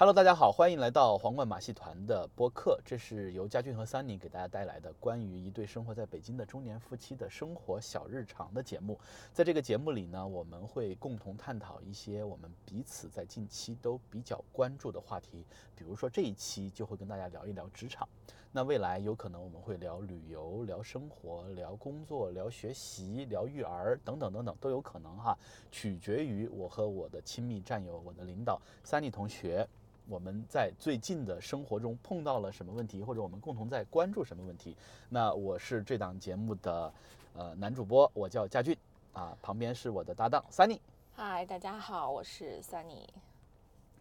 [0.00, 2.80] Hello，大家好，欢迎来到皇冠马戏团的播客。
[2.84, 8.96] 这是由佳俊和三妮给大家带来的关于一对生活在北京的中年夫妻的生活小日常的节目。
[9.32, 15.44] 在这个节目里呢，我们会共同探讨一些我们彼此在近期都比较关注的话题。
[15.74, 18.08] 比如说这一期就会跟大家聊一聊职场。
[18.52, 25.36] 那未来有可能我们会聊旅游、聊生活、聊工作、聊学习、聊育儿等等等等都有可能哈，
[25.72, 29.68] 取决于我和我的亲密战友、我的领导三妮同学。
[30.08, 34.74] 我们在最近的生活中碰到了什么问题，或者我们共同在关注什么问题？
[35.08, 36.92] 那我是这档节目的
[37.34, 38.76] 呃男主播，我叫佳俊
[39.12, 40.80] 啊，旁边是我的搭档 Sunny。
[41.14, 43.06] 嗨，大家好，我是 Sunny。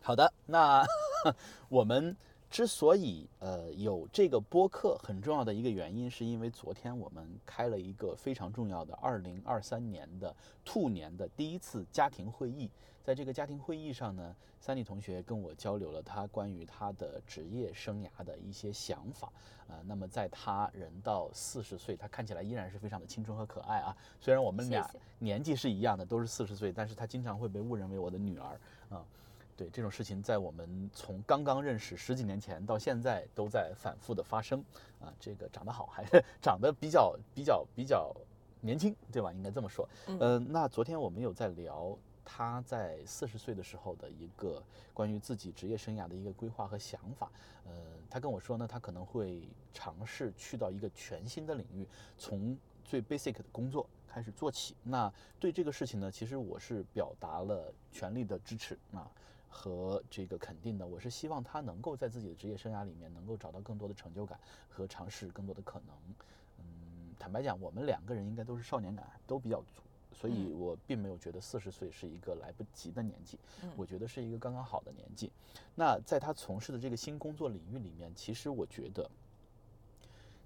[0.01, 0.85] 好的，那
[1.69, 2.15] 我们。
[2.49, 10.33] 之所以呃有这个播客，很重要的一个原因，是因为昨天我们开了一个非常重要的二零二三年的
[10.63, 12.69] 兔年的第一次家庭会议。
[13.07, 19.31] 在这个家庭会议上呢，三弟同学跟我交流了他关于他的职业生涯的一些想法
[19.65, 19.79] 啊。
[19.85, 23.95] 那么在他人到四十岁，他看起来依然是非常的青春和可爱啊。
[24.19, 29.05] 虽然我们俩年纪是一样的，都是四十岁，但是他经常会被误认为我的女儿啊。
[29.55, 34.61] 对这种事情，在我们从刚刚认识十几年前到现在，都在反复的发生
[34.99, 35.07] 啊。
[35.17, 38.13] 这个长得好，还 是长得比较比较比较
[38.59, 39.31] 年轻，对吧？
[39.31, 39.87] 应该这么说。
[40.07, 41.97] 嗯，那昨天我们有在聊
[42.29, 44.61] 他在四十岁的时候的一个
[44.93, 47.31] 关于自己职业生涯的一个规划和想法。
[47.65, 47.71] 呃，
[48.09, 54.75] 他跟我说呢，他可能会尝试去到一个全新的领域，从最 basic 的工作开始做起。
[54.83, 59.09] 那对这个事情呢，其实我是表达了全力的支持啊。
[59.49, 64.37] 和这个肯定的，我是希望他能够在自己的职业生涯里面能够找到更多的成就感
[64.69, 65.95] 和尝试更多的可能。
[66.59, 69.81] 嗯，坦白讲，我们两个人应该都是少年感都比较足，
[70.19, 73.37] 所以我并没有觉得四十岁是一个来不及的年纪，
[73.75, 75.31] 我觉得是一个刚刚好的年纪。
[75.75, 79.07] 那在他从事的这个新工作领域里面，其实我觉得，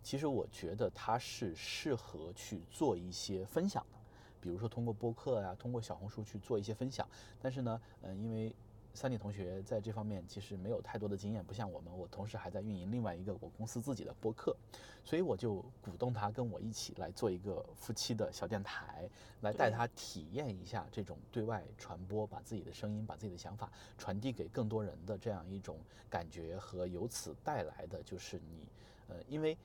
[0.03, 3.98] 其实我觉得他是适合去做一些分享的，
[4.42, 7.08] 比如说通过播客呀，通过小红书去做一些分享。
[7.42, 8.54] 但是呢，嗯，因为
[8.94, 11.92] 三弟同学在这方面其实没有太多的经验，不像我们。
[11.98, 14.56] 我同时还在运营另外一个我公司自己的播客，
[15.04, 19.10] 所以我就鼓动他跟我一起来做一个夫妻的小电台，
[19.42, 25.78] 来带他体验一下这种对外传播，把自己的声音、把自己的想法传递给更多人的这样一种
[26.10, 28.68] 感觉和由此带来的就是你，
[29.08, 29.58] 呃，因为。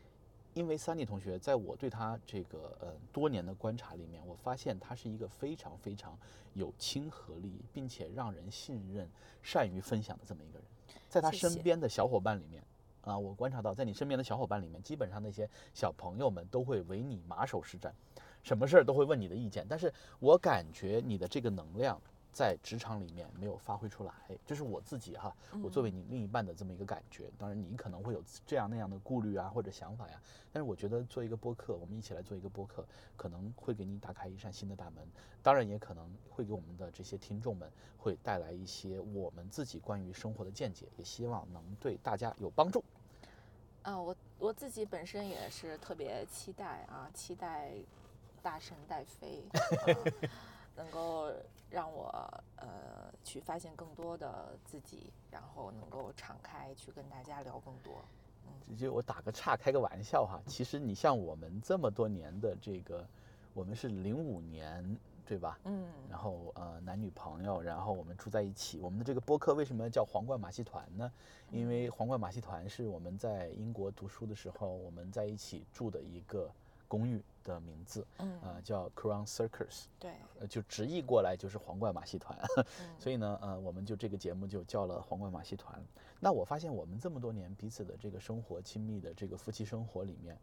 [0.57, 6.19] 因为三弟同学，在我对他这个呃多年的观察里面，我发现他是一个非常非常
[6.55, 9.07] 有亲和力，并且让人信任、
[9.43, 10.67] 善于分享的这么一个人。
[11.11, 12.65] 在他身边的小伙伴里面，
[13.03, 17.93] 啊，我观察到，在你身边的小伙伴里面，基本上那些小朋友们都会为你马首是瞻，
[18.43, 19.67] 什么事儿都会问你的意见。
[19.69, 22.01] 但是我感觉你的这个能量。
[22.37, 24.13] 在职场里面没有发挥出来，
[24.45, 27.31] 就是我自己哈，我作为你另一半的这么一个感觉。
[27.39, 30.21] 当然，你可能会有这样那样的顾虑啊，或者想法呀。
[30.53, 32.87] 但是我觉得做一个播客，我们一起来做一个播客，
[33.17, 35.09] 可能会给你打开一扇新的大门。
[35.43, 42.85] 当然，也可能会给我们的这些听众们会带来一些我们自己关于生活的见解，也希望能对大家有帮助。
[43.81, 47.73] 啊，我我自己本身也是特别期待啊，期待
[48.43, 49.43] 大神带飞。
[50.77, 51.33] 能够
[51.77, 52.09] 让我
[52.57, 58.03] 呃去发现更多的自己，然后能够敞开去跟大家聊更多。
[58.47, 60.41] 嗯，就我打个岔，开个玩笑哈。
[60.47, 63.07] 其实你像我们这么多年的这个，
[63.53, 65.59] 我们是零五年对吧？
[65.65, 65.87] 嗯。
[66.09, 68.81] 然后呃男女朋友，然后我们住在一起。
[68.81, 71.13] 我们的这个播客为什么叫皇冠马戏团呢？
[71.51, 76.51] 因为皇冠马戏团是我们在英国读书的时候我们在一起住的一个
[76.89, 77.23] 公寓。
[77.53, 82.37] 的名字，嗯，呃，叫 Crown Circus，对，呃，就直译过来就是皇冠马戏团，
[82.99, 85.81] 所以呢，呃，我们就这个节目就叫了皇冠马戏团。
[86.19, 90.37] 那我发现我们这么多年彼此的这个生活亲密的这个夫妻生活里面，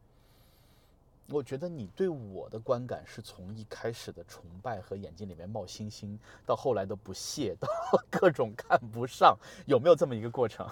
[1.30, 7.68] 我觉得你对我的观感是从一开始的崇拜和眼睛里面冒星星，到后来的不屑，到
[8.12, 10.70] 各种看不上，有没有这么一个过程？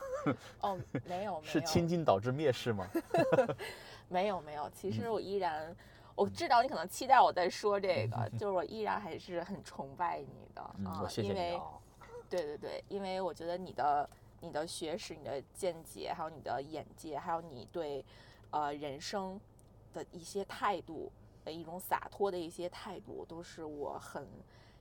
[0.61, 2.87] 哦，没有， 是亲近导致蔑视吗？
[4.07, 5.75] 没有，没有，其实我依然。
[6.15, 11.59] 我知道你可能期待我在说这个， 就是我依然还是很崇拜你的啊，因为，
[12.29, 14.09] 对对对，因为我觉得你的
[14.39, 18.03] 你的学识、你的见解，还有你的眼界，还有你对
[18.51, 19.39] 呃人生
[19.93, 21.11] 的一些态度
[21.43, 24.27] 的一种洒脱的一些态度，都是我很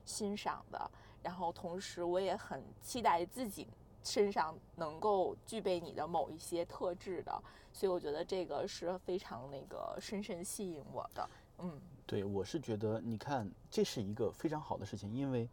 [0.05, 0.91] 欣赏的。
[1.23, 3.67] 然后同时，我也很期待自己。
[4.03, 11.29] 身上能够具备你的某一些特质的，所以我觉得这个是非常那个深深吸引我的。
[11.59, 15.47] 嗯，对，我是觉得，你看，这是一个非常好的事情，因为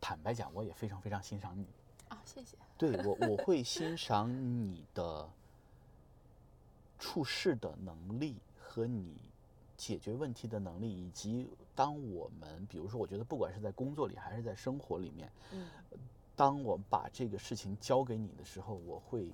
[0.00, 1.66] 坦白讲，我也非常非常欣赏你。
[2.08, 2.56] 啊，谢谢。
[2.78, 5.28] 对我，我会欣赏你的
[6.98, 9.14] 处事的能力和你
[9.76, 15.68] 解决问题的能力，以及当我们，比如说，我觉得不管是在工作里还是在生活里面，嗯
[16.34, 19.30] 当我把这个事情交给你的时候，我会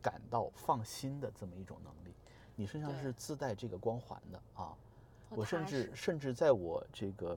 [0.00, 2.14] 感到放心的这么一种能力。
[2.54, 4.76] 你身上是自带这个光环的啊！
[5.30, 7.36] 我我甚至甚至在我这个，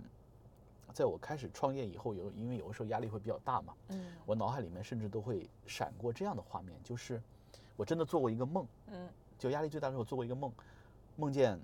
[0.93, 7.21] 在我开始创业以后，有因为有的时候压力会比较大嘛，嗯我脑海里面甚至都会闪过这样的画面，就是
[7.77, 9.09] 我真的做过一个梦，嗯
[9.39, 10.51] 就压力最大的时候做过一个梦，
[11.15, 11.57] 梦见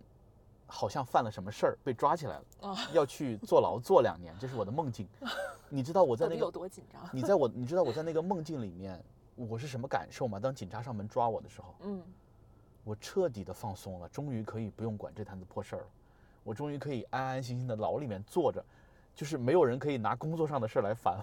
[0.72, 5.06] 好像犯了什么事儿被抓起来了，啊， 要去坐牢坐两年，这是我的梦境。
[5.68, 7.02] 你知道我在那个，多紧张？
[7.12, 9.04] 你在我你知道我在那个梦境里面
[9.36, 10.40] 我是什么感受吗？
[10.40, 12.02] 当警察上门抓我的时候，嗯
[12.84, 15.88] 我彻底的放松了，终于可以不用管这摊子破事儿了，
[16.44, 18.64] 我终于可以安安心心的牢里面坐着，
[19.14, 21.20] 就是没有人可以拿工作上的事儿来烦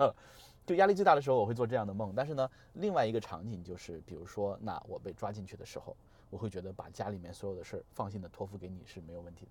[0.00, 0.14] 我。
[0.66, 2.12] 就压力最大的时候，我会做这样的梦。
[2.14, 5.96] 但是呢，另外一个场景就是，比如说，那我被抓进去的时候，
[6.30, 9.50] 我会觉得把家里面所有的事儿放心的托付给你是没有问题的。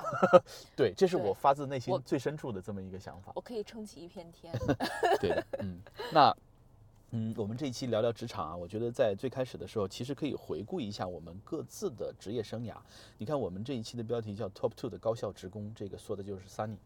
[0.76, 3.32] 对，这是我发自内心最深处的这么一个想法。
[3.34, 4.54] 我可以撑起一片天。
[5.20, 5.80] 对的，嗯，
[6.12, 6.36] 那，
[7.10, 12.76] 嗯，我们这一期聊聊职场啊，我觉得在最开始的时候，其实可以回顾一下我们各自的职业生涯。
[13.16, 16.76] 你看，我们这一期的标题叫 “Top Two 的高效职工”，这个说的就是 Sunny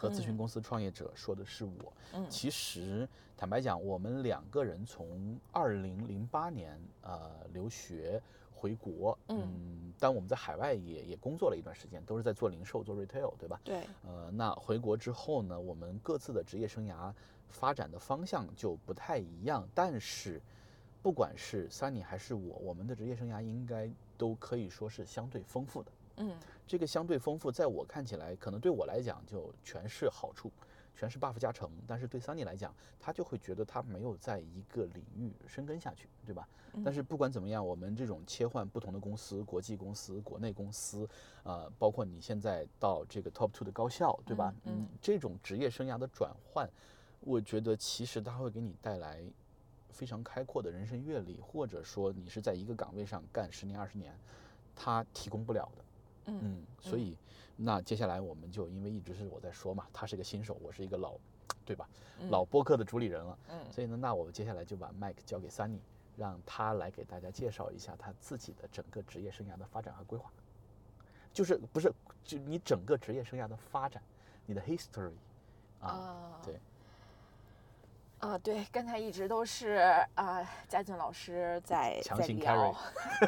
[0.00, 1.92] 和咨询嗯公司创业者，说的是我。
[2.14, 3.06] 嗯其实
[3.36, 8.20] 坦白讲，我们两个人从二零零八年呃留学
[8.54, 13.60] 回国，嗯嗯，当我们在海外也也工作了一段时间，都是在做零售、做 retail，对吧？
[13.62, 17.12] 对，呃，那回国之后呢，我们各自的职业生涯
[17.50, 19.68] 发展的方向就不太一样。
[19.74, 20.40] 但是，
[21.02, 25.92] 不管是 Sunny 还是我，我们的职业生涯应该都可以说是相对丰富的。
[26.20, 26.32] 嗯
[26.66, 30.52] 这个相对丰富，在我看起来，可能对我来讲就全是好处，
[30.94, 31.68] 全是 buff 加成。
[31.84, 36.48] 但是对 Sunny 来讲，他就会觉得他没有在一个领域深耕下去，对吧？
[36.84, 41.08] 但是不管怎么样，我们这种切换不同的公司、国际公司、国内公司，
[41.42, 44.54] 呃，包括你现在到这个 Top Two 的高校，对吧？
[44.66, 46.70] 嗯嗯这种职业生涯的转换，
[47.18, 49.20] 我觉得其实它会给你带来
[49.88, 54.16] 非常开阔的人生阅历，或者说你是在一个岗位上干十年、二十年，
[54.76, 55.84] 它提供不了的。
[56.30, 57.16] 嗯嗯，所以
[57.56, 61.14] 那接下来我们就因为一直是我在说嘛，他是一个新手，我是一个老，
[61.64, 61.88] 对吧？
[62.30, 63.72] 老播客的主理人了，嗯。
[63.72, 65.80] 所以呢，那我们接下来就把麦克交给 Sunny，
[66.16, 70.30] 让他来给大家介绍一下他自己的整个职业生涯的发展和规划，
[71.32, 71.92] 就是不是
[72.24, 74.02] 就你整个职业生涯的发展，
[74.46, 75.12] 你的 history
[75.80, 76.60] 啊，啊对，
[78.20, 79.80] 啊，对，刚才一直都是
[80.14, 82.76] 啊，佳俊老师在强行在聊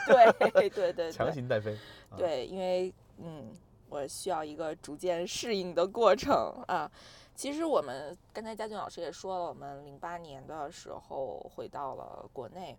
[0.06, 1.74] carry，对对对对，强行带飞，
[2.10, 3.50] 啊，对，因为嗯，
[3.88, 6.34] 我需要一个逐渐适应的过程
[6.68, 6.90] 啊。
[7.34, 12.76] 其实我们刚才佳俊老师也说了，我们零八年的时候回到了国内，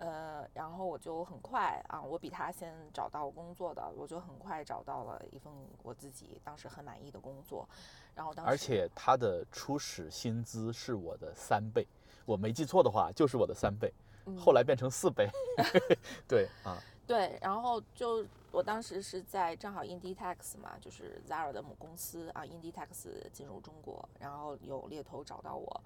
[0.00, 5.52] 呃，然后我就很快啊，我比他先找到工作的，我就很快找到了一份
[5.82, 7.68] 我自己当时很满意的工作，
[8.14, 11.86] 然后当时而且他的初始薪资是我的三倍，
[12.24, 13.92] 我没记错的话就是我的三倍，
[14.24, 15.28] 嗯后来变成四倍，
[16.26, 25.80] 对啊， 对，然后就我当时是在正好 Inditex 嘛，就是 Zara 的母公司啊，Inditex 进入中国，然后有猎头找到我，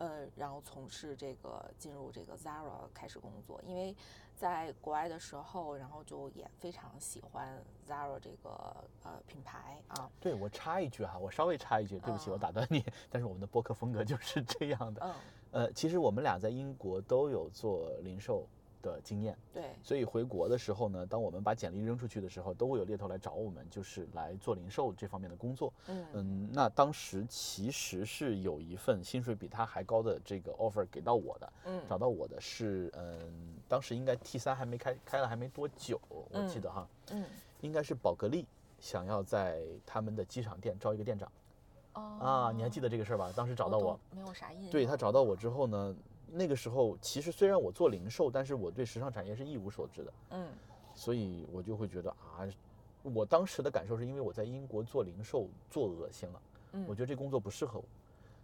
[0.00, 3.94] 呃，然后从事这个进入这个 Zara 开始工作，因为
[4.34, 8.48] 在国外的时候，然后就也非常喜欢 Zara 这个
[9.04, 12.40] 呃品牌啊，对我插一句哈，我稍微插一句，对不起，我嗯。
[12.40, 15.02] 打断你， 但是我们的播客风格就是这样的。
[15.04, 15.14] 嗯，
[15.50, 18.48] 呃，其实我们俩在英国都有做零售
[18.82, 25.72] 的经验，对，所以回国的时候呢，当我们把简历扔出去的时候，都会有猎头来找我们，就是来做零售这方面的工作。
[25.86, 26.06] 嗯。
[26.12, 31.82] 嗯，那当时其实是有一份薪水比他还高的这个 offer 给到我的，嗯。
[31.88, 36.60] 找到我的是，嗯，当时应该 T 三还没开，开了还没多久，我记嗯。
[36.60, 37.24] 得哈，嗯。
[37.60, 38.46] 应该是宝格丽
[38.78, 41.30] 想要在他们的机场店招一个店长。
[41.94, 42.18] 哦。
[42.20, 43.32] 啊，你还记得这个事儿吧？
[43.36, 45.94] 当时找到都我，没有啥印象，对他找到我之后呢，
[46.32, 50.48] 那个时候其实虽然我做零售，但是我对时尚产业是一无所知的，嗯
[50.94, 52.46] 所以我就会觉得啊，
[53.02, 57.84] 我当时的感受是因为我在英国做零售做恶心了，嗯，我觉得这工作不适合我，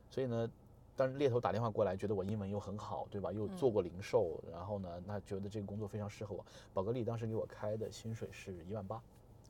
[0.09, 0.51] 所以呢，
[0.97, 3.33] 当时猎头打电话过来，觉得我英文又很好，对吧？
[3.33, 6.45] 又做过零售，然后呢，那觉得这个工作非常适合我。
[6.73, 9.03] 宝格丽当时给我开的薪水是一万八，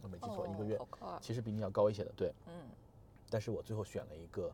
[0.02, 0.78] 我没记错，一个月
[1.20, 2.32] 其实比你要高一些的，对。
[2.48, 2.52] 嗯
[3.28, 4.52] 但是我最后选了一个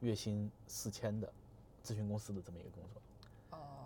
[0.00, 1.32] 月薪四千的
[1.82, 3.00] 咨询公司的这么一个工作。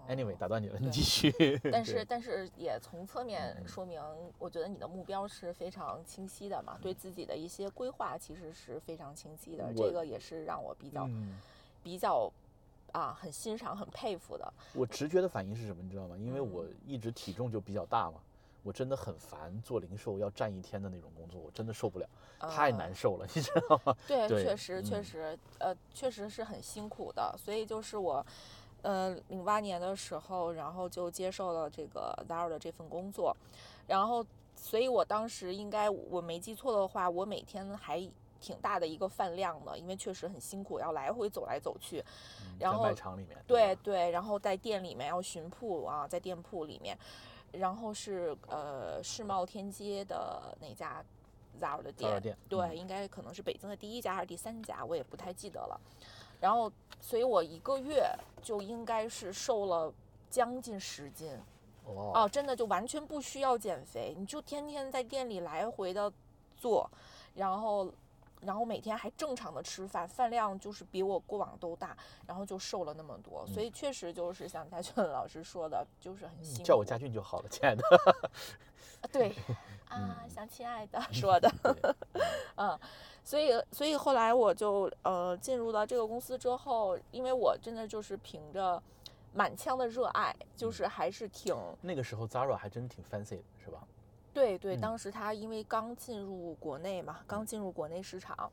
[0.09, 1.31] 哦 Anyway，打断你了，你继续。
[1.71, 4.01] 但是但是也从侧面嗯说明，
[4.39, 11.39] 我觉得你的目标是非常清晰的嘛，对自己的一些规划其实是非常清晰的，这个也是让我比较、嗯，
[11.83, 12.31] 比较
[12.93, 14.53] 啊很欣赏、很佩服的。
[14.73, 16.17] 我直觉的反应是什么，你知道吗？
[16.17, 18.19] 因为我嗯一直体重就比较大嘛，
[18.63, 23.95] 我真的很烦做零售要站一天的那种工作，我真的受不了，太呃难受了，你知道吗？
[24.09, 27.35] 对，对确实确嗯实，呃，确实是很辛苦的。
[27.39, 28.25] 所以就是我，
[28.83, 33.37] 呃，零八年的时候，然后就接受了这个 Zara 的这份工作，
[33.87, 38.01] 然后，所以我当时应该我没记错的话，我每天还
[38.41, 42.01] 挺大的一个饭量的，因为确实很辛苦，要来回走来走去。
[42.45, 46.99] 嗯然后在卖场里面，吧对对，然后在店里面要巡铺啊，在店铺里面，
[47.53, 51.05] 然后是呃世贸天阶的那家
[51.61, 55.81] Zara 的店，店对，嗯应该可能是北京的第一家还是第三家，我也不太记得了。
[56.41, 58.09] 然后，所以我一个月
[58.43, 59.93] 就应该是瘦了
[60.31, 61.33] 将近十斤
[61.85, 66.13] 哦哦，真的就完全不需要减肥，你就天天在店里来回的
[66.57, 66.91] 做，
[67.35, 67.93] 然后。
[68.43, 76.63] 然后每天还正常的吃饭，饭量就是比我过往都大，然后就瘦了那么多，所以确实就是像佳俊 老师说的，就是很辛苦。
[76.63, 77.83] 嗯叫我佳俊就好了，亲爱的。
[79.01, 79.33] 啊对
[79.89, 81.95] 啊，像亲爱的说的，对
[82.57, 82.79] 嗯，
[83.23, 88.83] 所以所以后来我就呃进入到这个公司之后，因为我真的就是凭着
[89.33, 93.87] 满腔的热爱，就是还是挺那个时候 Zara 还真挺 fancy 的，是吧？
[94.39, 98.49] 对对，嗯当时他因为刚进入国内嘛，刚进入国内市场，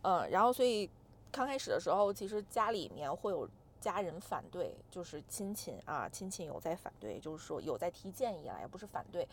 [0.00, 0.88] 呃，然后所以
[1.30, 3.46] 刚开始的时候，其实家里面会有
[3.78, 9.28] 家人反对，就是亲戚啊，亲戚有在反对，就是说有在提建议啊，也不是反对。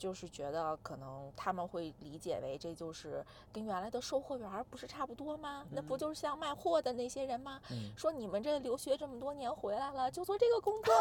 [0.00, 5.66] 就是觉得可能他们会理解为这就是跟原来的售货员不是差不多吗？
[5.70, 7.60] 那不嗯就是像卖货的那些人吗？
[7.70, 10.94] 嗯说你们这留学这么多年回来了，就做这个工作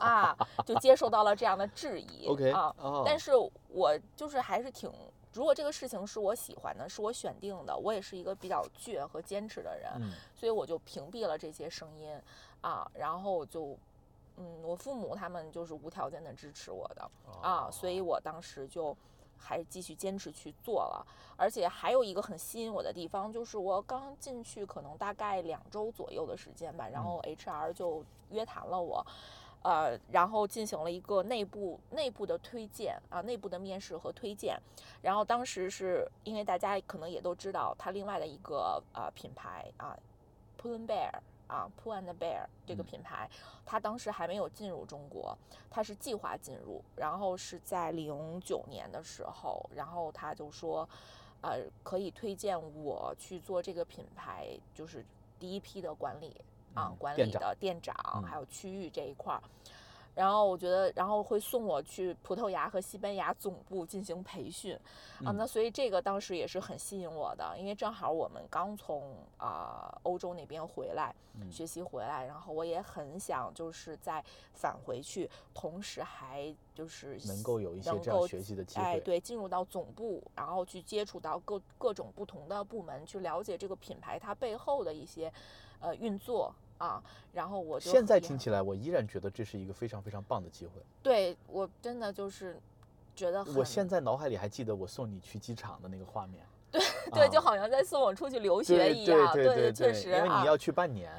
[0.00, 0.36] 啊，
[0.66, 2.74] 就接受到了这样的质疑 OK 啊。
[2.78, 3.30] 哦，但是
[3.68, 4.92] 我就是还是挺，
[5.32, 12.20] 如果这个事情是我喜欢的，是我选定的，我也是一个比较倔和坚持的人，嗯所以我就屏蔽了这些声音
[12.62, 13.78] 啊，然后我就，
[14.36, 17.10] 嗯，我父母他们就是无条件的支持我的
[17.42, 18.96] 啊，所以我当时就。
[19.36, 29.04] 还是继续坚持去做了，而且还有一个很吸引我的地方，就是我刚进去可能大概两周左右的时间吧，然后 HR 就约谈了我，
[29.62, 34.58] 呃，然后进行了一个内部内部的推荐啊，内部的面试和推荐。
[35.02, 39.94] 然后当时是因为大家可能也都知道，它另外的一个呃品牌啊
[40.56, 41.10] p u l l and Bear
[41.46, 42.86] 啊，Pull and Bear 这个嗯。
[42.86, 43.28] 品牌，
[43.64, 45.36] 它当时还没有进入中国，
[45.70, 50.88] 它是计划进入，然后是在零九年的时候，然后他就说，
[51.42, 55.04] 呃，可以推荐我去做这个品牌，就是
[55.38, 56.40] 第一批的管理
[56.74, 58.22] 啊，嗯管理的店长，嗯。
[58.22, 59.42] 还有区域这一块儿。
[60.14, 64.74] 然后我觉得，然后会送我去葡萄牙和西班牙总部进行培训，
[65.24, 65.36] 啊，嗯。
[65.36, 71.50] 那所以这个当时也是很吸引我的，因为正好我们刚从啊、欧洲那边回来嗯。
[71.50, 85.32] 学习回来，然后我也很想就是再返回去，同时还就是能够有一些这样学习的机哎，对，进入到总部，然后去接触到各各种不同的部门，去了解这个品牌它背后的一些
[85.80, 87.02] 呃运作啊，
[87.32, 90.72] 然后我就现在听起来，我依然觉得这是一个非常非常棒的机会。
[91.02, 92.58] 对我真的就是
[93.14, 96.44] 觉得我现在脑海里还记得我送你去机场的那个画面。
[96.70, 101.12] 对 对，就啊好像在送我出去留学一样，对对确实啊因为你要去半年。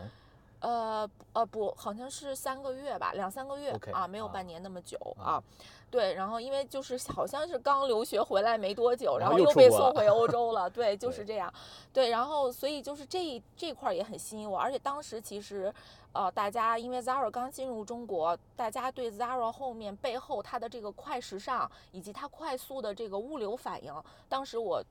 [0.66, 5.44] 呃呃不，好像是三个月吧，两三个月啊，没有啊半年那么久啊啊。
[5.92, 10.68] 对，然后因为就是好像是刚留学回来没多久，然后又被送回欧洲了。
[10.72, 11.54] 对，就是这样。
[11.94, 15.74] 对，然后所以就是这这块儿也很吸引我，而且当时其实。
[16.18, 23.94] 呃，大家因为 Zara 刚进入中国，大家对 Zara 后面背后它的这个快时尚以及它快速的这个物流反应，
[24.30, 24.82] 当时我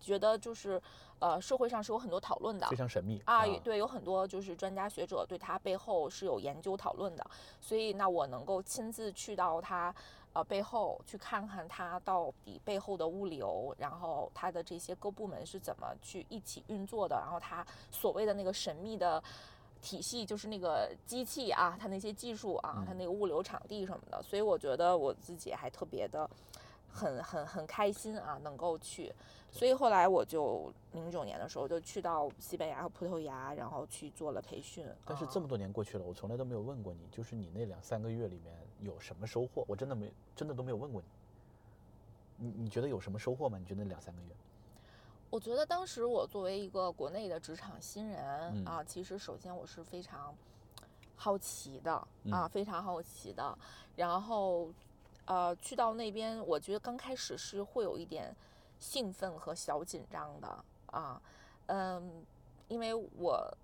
[0.00, 0.80] 觉得就是
[1.20, 7.24] 呃社会上是有很多讨论的，非常神秘啊，也对，有很多就是专家学者对它背后是有研究讨论的，
[7.60, 9.94] 所以那我能够亲自去到它
[10.32, 19.22] 呃背后去看看它到底背后的物流，然后它的这些各部门是怎么去一起运作的，然后它所谓的那个神秘的。
[19.82, 26.28] 体系就是那个机器啊，它那些技术啊，它那个物流场地什么的，所以我觉得我自己还特别的
[26.92, 29.12] 很很很开心啊，能够去。
[29.50, 34.86] 所以后来我就零九年的时候就去到西班牙和葡萄牙，然后去做了培训。
[34.86, 39.64] 啊但是这么多年过去了，我从来都没有问过你，就是你那两三个月里面有什么收获？
[39.66, 41.08] 我真的没，真的都没有问过你。
[42.36, 43.58] 你你觉得有什么收获吗？
[43.58, 44.28] 你觉得那两三个月？
[45.30, 48.20] 我觉得当时我作为一个国内的职场新人、
[48.52, 50.34] 嗯啊，其实首先我是非常
[51.16, 53.58] 好奇的、嗯啊，非常好奇的。
[53.94, 54.72] 然后
[55.30, 58.34] 呃，去到那边，我觉得刚开始是会有一点
[58.80, 61.22] 兴奋和小紧张的啊，
[61.66, 62.26] 嗯，
[62.66, 63.56] 因为我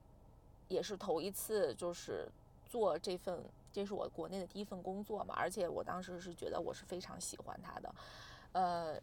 [0.68, 2.28] 也是头一次就是
[2.68, 3.42] 做这份，
[3.73, 7.94] 这是我国内的第一份工作嘛，而且我当时是觉得我是非常喜欢它的，
[8.52, 9.00] 呃，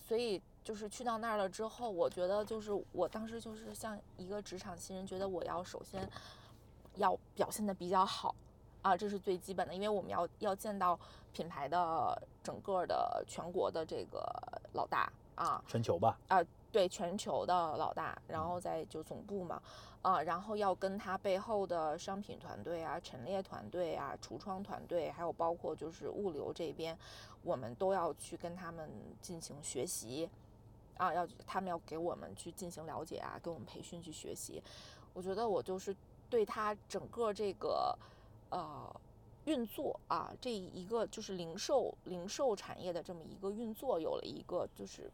[0.00, 6.10] 所以就是去到那儿了之后，我觉得就是我当时就是像一个职场新人，觉得我要首先
[6.96, 8.34] 要表现的比较好
[8.88, 10.98] 啊，这是最基本的，因为我们要要见到
[11.30, 14.22] 品牌的整个的全国的这个
[14.72, 16.42] 老大啊，全球吧，啊，
[16.72, 19.60] 对全球的老大，然后再就总部嘛，
[20.00, 26.96] 啊，然后要跟他背后的商品团队啊、陈列团队啊、橱窗团队，还有包括就是物流这边，
[27.42, 28.90] 我们都要去跟他们
[29.20, 30.30] 进行学习，
[30.96, 34.62] 啊，要他们要给我们去进行了解啊，给我们培训去学习。
[35.12, 35.94] 我觉得我就是
[36.30, 37.94] 对他整个这个
[38.50, 39.00] 呃
[39.44, 45.10] 运作啊，这一个就是零售零售产业的这么一个运作，有了一个就是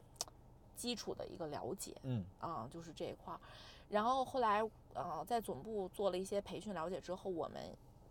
[0.77, 1.95] 基础的一个了解。
[2.03, 3.41] 嗯啊，就是这一块儿。
[3.89, 4.61] 然后后来，
[4.95, 7.63] 呃，在总部做了一些培训了解之后，我们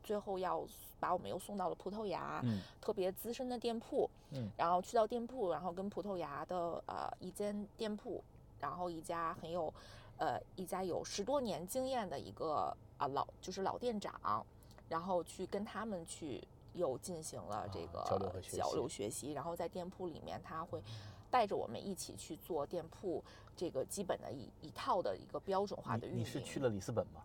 [0.03, 0.63] 最后要
[0.99, 8.23] 把我们又送到了葡萄牙，嗯特别资深的店铺，嗯然后去到店铺，然后跟葡萄牙的呃一间店铺，
[8.59, 9.73] 然后一家很有，
[10.17, 14.45] 呃一家有十多年经验的一个啊、老就是老店长，
[14.93, 16.39] 然后去跟他们去
[16.75, 20.79] 又进行了这啊个交流和学交习流学习，然后在店铺里面他会
[21.31, 23.23] 带着我们一起去做店铺
[23.57, 26.19] 这个基本的一一套的一个标准化的运营。
[26.19, 27.23] 你你是去了里斯本吗？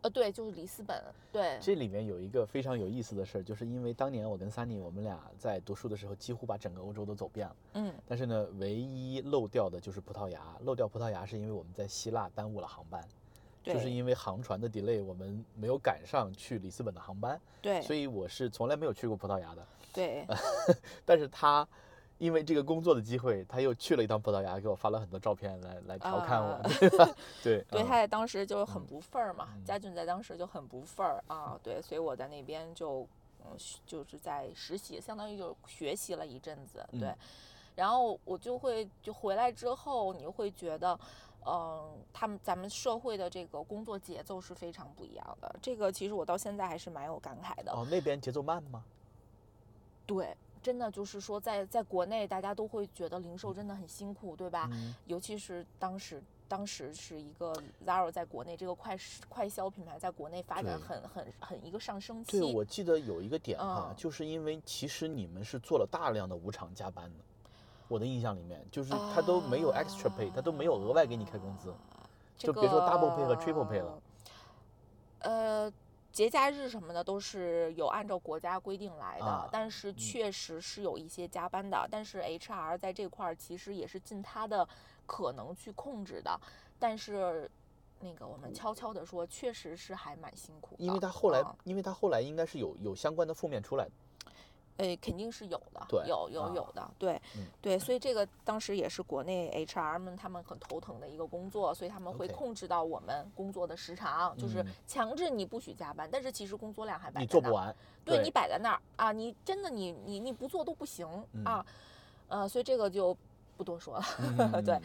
[0.00, 10.56] 呃，对，就是里斯本，对，这里面有一个非常有意思的事儿，就是因为当年我跟 Sunny 我们俩在读书的时候，几乎把整个欧洲都走遍了，嗯但是呢，唯一漏掉的就是葡萄牙。
[10.62, 13.08] 漏掉葡萄牙是因为我们在希腊耽误了航班，对，
[13.74, 19.66] 就是因为航船的 delay，我们没有赶上去里斯本的航班，对，所以我是从来没有去过葡萄牙的。
[19.92, 20.24] 对，
[21.04, 21.66] 但是他
[22.18, 26.52] 因为这个工作的机会，他又去了一趟葡萄牙，给我发了很多照片来来调侃我。
[26.52, 26.62] 啊
[27.42, 33.06] 对 对他在当时就很嗯不忿儿嘛，嗯俊在当时就很不忿儿啊，对，所以我在那边就
[33.44, 37.16] 嗯就是在实习，相当于就学习了一阵子，对，嗯
[37.74, 40.98] 然后我就会就回来之后，你会觉得。
[41.44, 45.56] 嗯，他们咱们社会的这个工作节奏是非常不一样的。
[45.60, 47.72] 这个其实我到现在还是蛮有感慨的。
[47.72, 48.84] 哦，那边节奏慢吗？
[50.06, 54.68] 对，真的就是说在，在国内大家都会觉得零售真的很辛苦，对吧？
[54.72, 57.52] 嗯尤其是当时，当时是一个
[57.84, 58.96] Zara 在国内这个快
[59.28, 62.38] 快销品牌在国内发展很很很一个上升期。
[62.38, 67.24] 对，我记得有一个点哈，嗯就是因为其实你们是做了大量的无偿加班的，
[67.88, 71.70] 我的印象里面就是他都没有 extra pay，他都没有额外给你开工资。
[71.70, 71.76] 啊
[72.36, 74.02] 就别说 double pay 和 triple pay 了。
[75.20, 75.72] 呃，
[76.12, 81.88] 节假日什么的都是有按照国家规定来的，啊但是确实是有一些加班的。
[81.90, 84.68] 但是 HR 在这块儿其实也是尽他的
[85.06, 86.40] 可能去控制的，
[86.78, 87.50] 但是。
[87.98, 93.90] 那个，我们悄悄的说，确实是还蛮辛苦的，因为他后来啊，因为他后来应该是有有相关的负面出来的。
[94.78, 111.66] 呃，肯定是有的，对有有啊有的，对、嗯对，所以这个当时也是国内 HR 们他们很头疼的一个工作，所以他们会控制到我们工作的时长，就是嗯强制你不许加班，但是其实工作量还摆在那儿，你做不完，对你摆在那儿啊，你真的你你你不做都不行、嗯啊，
[112.28, 113.16] 呃，所以这个就
[113.56, 114.04] 不多说了。
[114.52, 114.78] 嗯 对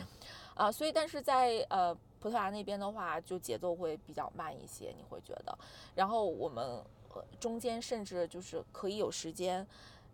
[0.55, 5.57] 啊，所以但是在呃葡萄牙那边的话，就节奏会比较慢一些，你会觉得。
[5.95, 6.83] 然后我们呃
[7.39, 9.65] 中间甚至就是可以有时间，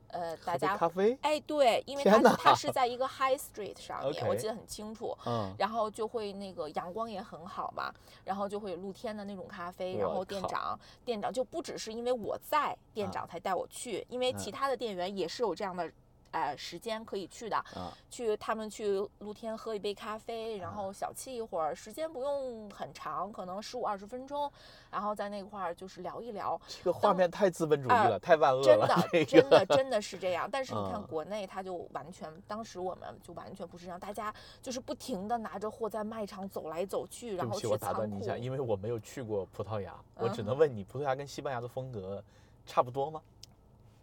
[0.08, 5.18] 呃，大家咖啡，哎对，因为它是它是在一个 high street 上面我记得很清楚。
[5.26, 15.92] 嗯，然后就会那个阳光也很好嘛，然后就会有露天的那种咖啡，然后店长店长就不只是因为我在，店啊长才带我去，因为其嗯他的店员也是有这样的。
[16.38, 24.52] 呃，时间可以去的，啊，去他们去露天喝一杯咖啡，然啊后小憩一会儿，时间不用很长，可能十五二十分钟，
[24.92, 26.60] 然后在那块儿就是聊一聊。
[26.68, 30.48] 这个画面太资本主义啊了，太万恶了，真的，这真的，真的是这样。
[30.50, 37.94] 但是你看嗯国内，它就完全，当时我们就完全不是这样，大家就是不停的拿着货在卖场走来走去，然后去我打。
[37.98, 42.24] 断你一下，因为我没有去过葡萄牙，我只嗯能问你，葡萄牙跟西班牙的风格
[42.64, 43.20] 差不多吗？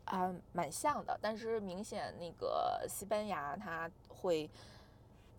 [0.04, 4.48] 啊、蛮像的，但是明显那个西班牙它会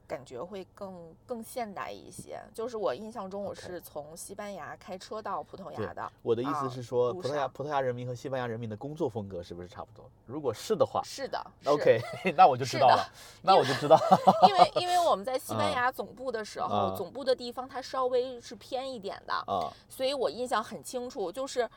[0.07, 2.39] 感觉会更更现代一些。
[2.53, 6.11] 就是我印象中，我是从西班牙开车到葡萄牙的。
[6.21, 10.09] 我的意啊思是说，路葡萄牙葡萄牙人民和西班牙人民的工作风格是不是差不多？
[10.27, 11.99] 如果是的话是的是，OK，
[12.37, 13.07] 那我就知道了，
[13.41, 13.97] 那我就知道。
[14.47, 21.67] 因为因为我们在西班啊牙总部的时候，啊总部的地方它稍微是偏一点的，啊，所以我印象很清楚，就是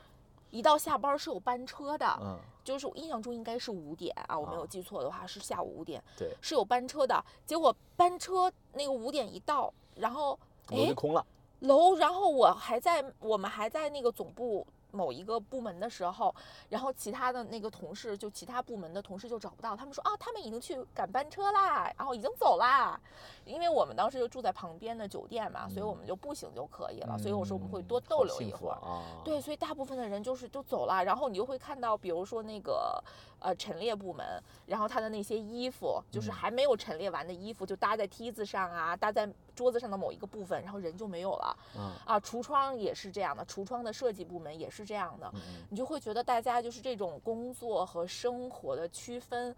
[0.51, 7.25] 一到下班是有班车的，嗯，就是我印象中应该是五点啊，我没有啊记错的话是下午五点，对，是有班车的。
[7.45, 11.27] 结果班车那个五点一到，然后哎楼就空了。
[11.61, 16.35] 楼，然后我还在我们还在那个总部某一个部门的时候，
[16.69, 22.99] 然后其他的那个同事就其他部门的同事就找不到，他们说啊，他们已经去赶班车啦，然后已经走啦，
[23.45, 28.75] 因为我们当时就住在旁边的酒店嘛，所以我们就步行就可以了，所以我说我们会多嗯逗留一会儿。
[28.77, 29.03] 啊。
[29.25, 33.03] 对，所以大部分的人就是就走了，然后你就会看到，比如说那个
[33.41, 42.21] 呃陈列部门，然后他的那些衣服，就是嗯还没有陈列完的衣服，就搭在梯子上啊，搭在桌子上的某一个部分，然后人就没有了嗯啊。
[42.21, 45.33] 橱窗也是这样的，橱窗的设计部门也是这样的，
[45.69, 49.55] 你就会觉得大家就是这种工作和生活的区分。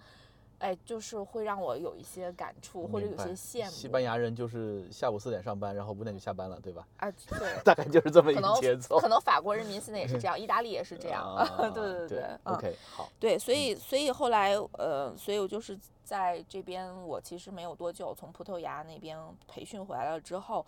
[0.60, 3.70] 哎，就是会让我有一些感触，或者有些羡慕。
[3.70, 6.86] 西班牙人就是下午四点上班，然后五点就下班了，对吧？
[6.98, 8.98] 啊，对， 大概就是这么一个节奏。
[9.00, 11.24] 可能法国人民现在也是这样，意大利也是这样。
[11.34, 19.18] 啊对对对，嗯 OK，好，对，所以所以后来呃，所以我就是在这边，我其实没有多久从葡萄牙那边
[19.48, 20.64] 培训回来了之后，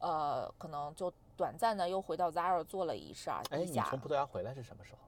[0.00, 4.98] 呃，可能就短暂的又回到 Zara 做了一下哎，你从，葡萄牙回来是什么时候？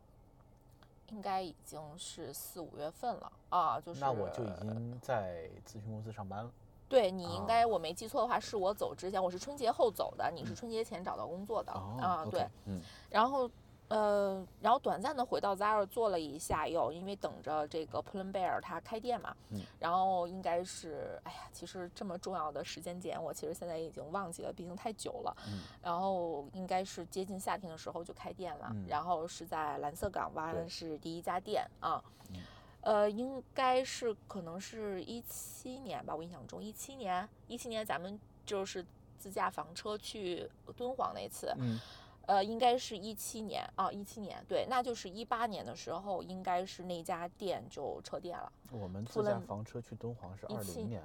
[1.13, 6.51] 应该已经是四五月份了啊，就是那我就已经在咨询公司上班了。
[6.89, 12.81] 对你应该啊我没记错的话，是我走之前，我是春节后走的，你是春节前找到工作的哦啊，对，嗯。
[13.09, 13.51] 然后
[13.93, 25.37] 呃，然后短暂的回到 Zara 做了一下，又因为等着这个 p u l n Bear 它开店嘛，嗯然后应该是，哎呀，其实这么重要的时间点，我其实现在已经忘记了，毕竟太久了。
[25.49, 32.03] 嗯然后应该是接近夏天的时候就开店了，嗯然后是在蓝色港湾对是第一家店啊。
[32.31, 32.41] 嗯
[32.83, 38.85] 呃，应该是可能是一七年吧，我印象中一七年，一七年咱们就是
[39.21, 41.79] 自驾房车去敦煌那次，嗯
[42.27, 48.53] 呃，应该是一七年啊，一七年，对，那就是一八年的时候，应该是那家店就撤店了。
[48.71, 51.03] 我们自驾房车去敦煌是二零年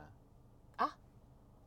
[0.77, 0.95] 啊，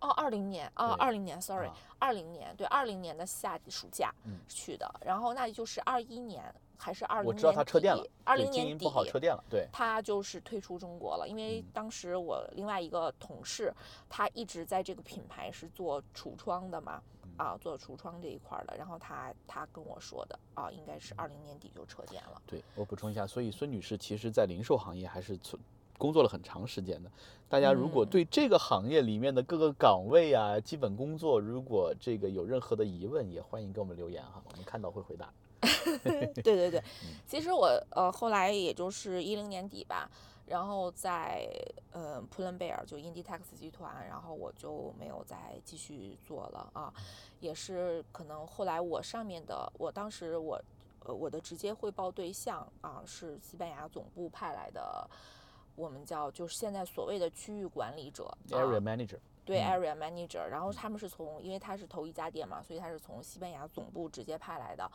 [0.01, 6.43] 哦，二零年啊，二零年，sorry，啊二零年，对，二零年的夏暑假嗯去的，然后那就是二一年
[6.79, 7.37] 还是二零年底？
[7.37, 13.75] 我知道他撤店了，二零年底对经营不好撤店了，对，他就是退出中国了，因为嗯当时我另外一个同事，
[14.09, 22.43] 他一直在这个品牌是做橱窗的嘛，嗯啊，做橱窗这一块儿的，然后他他跟我说的啊，应该是二零年底就撤店了。
[22.47, 25.61] 对我补充一下，所以孙女士其实在零售行业还是存
[25.97, 27.11] 工作了很长时间的。
[27.49, 35.33] 大家如果嗯对这个行业里面的各个岗位啊、基本工作，如果这个有任何的疑问，也欢迎给我们留言哈，我们看到会回答。
[35.63, 40.11] 对对对嗯，其实我呃后来也就是一零年底吧，
[40.51, 41.49] 然后在
[41.93, 46.93] 呃普伦贝尔就 Inditex 集团，然后我就没有再继续做了啊，
[47.39, 50.61] 也是可能后来我上面的，我当时我
[51.05, 55.09] 呃我的直接汇报对象啊是西班牙总部派来的，
[55.77, 64.89] 我们叫就是现在所谓的区域管理者 Area manager，对嗯 area manager，然后他们是从，因为他是头一家店嘛，所以他是从西班牙总部直接派来的。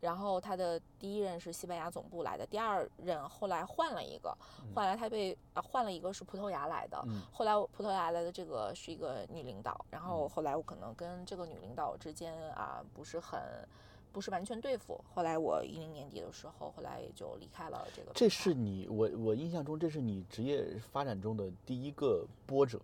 [0.00, 4.36] 然后他的第一任是西班牙总部来的，第二任后来换了一个，
[4.74, 7.00] 换来他被啊换了一个是葡萄牙来的。
[7.06, 13.40] 嗯后来葡萄牙来的这个是一个女领导，然后嗯后来我可能跟这个女领导之间啊不是很。
[14.12, 18.10] 不是完全对付，后来我一零年底的时候，后来也就离开了这个。
[18.12, 22.80] 这是你我我印象中这是你职业发展中的第一个波折，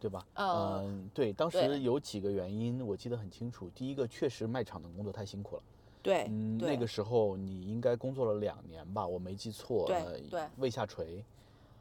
[0.00, 0.24] 对吧？
[0.34, 3.70] 呃嗯，对，当时有几个原因我记得很清楚。
[3.74, 5.62] 第一个，确实卖场的工作太辛苦了。
[6.02, 9.84] 对嗯，那个时候你应该工作了两年吧，我没记错。
[9.86, 11.24] 对呃对胃下垂、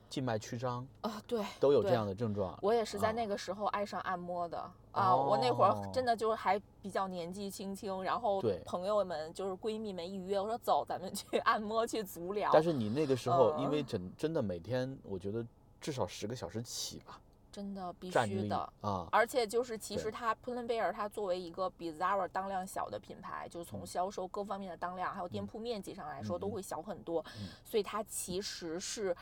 [0.09, 2.57] 静脉曲张啊对都有这样的症状。
[2.61, 4.57] 我也是在啊那个时候爱上按摩的
[4.91, 5.15] 啊！
[5.15, 12.49] 我那会哦儿真的就是还比较年纪轻轻，然后对朋友们就是闺蜜们一约，我说走，咱们去按摩去足疗。
[12.51, 15.45] 但是你那个时候，因为嗯真真的每天，我觉得
[15.79, 18.57] 至少十个小时起吧，真的必须的。
[18.81, 27.47] 啊，而且就是，其实它 p u l n b e a r 它作为一个比 Zara 当量小的品牌，就是从嗯销售各方面的当量，还有店铺面积上来说，都会小很多嗯。
[27.65, 29.15] 所以它其实是，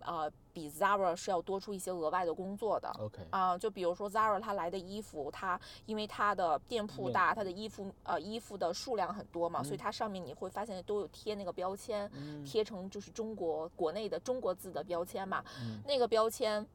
[0.00, 2.88] 呃，比 Zara 是要多出一些额外的工作的。
[2.98, 15.42] OK，啊、就比如说 Zara 它来的衣服，它因为它的店铺大，它的衣服呃衣服的数量很多嘛，所以嗯它上面你会发现都有贴那个标签，嗯贴成就是中国国内的中国字的标签嘛。
[15.60, 16.66] 嗯那个标签，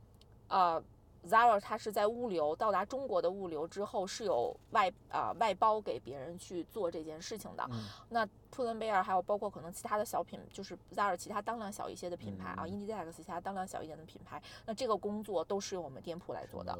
[0.47, 0.81] 呃
[1.25, 7.67] ，Zara 它是在物流到达中国的物流之后是有外啊、外包给别人去做这件事情的。
[7.71, 16.71] 嗯那普伦贝尔，还有包括可能其他的小品，就是 Zara 其他当量小一些的品牌啊嗯，Inditex 其他当量小一点的品牌，那这个工作都是由我们店铺来做的。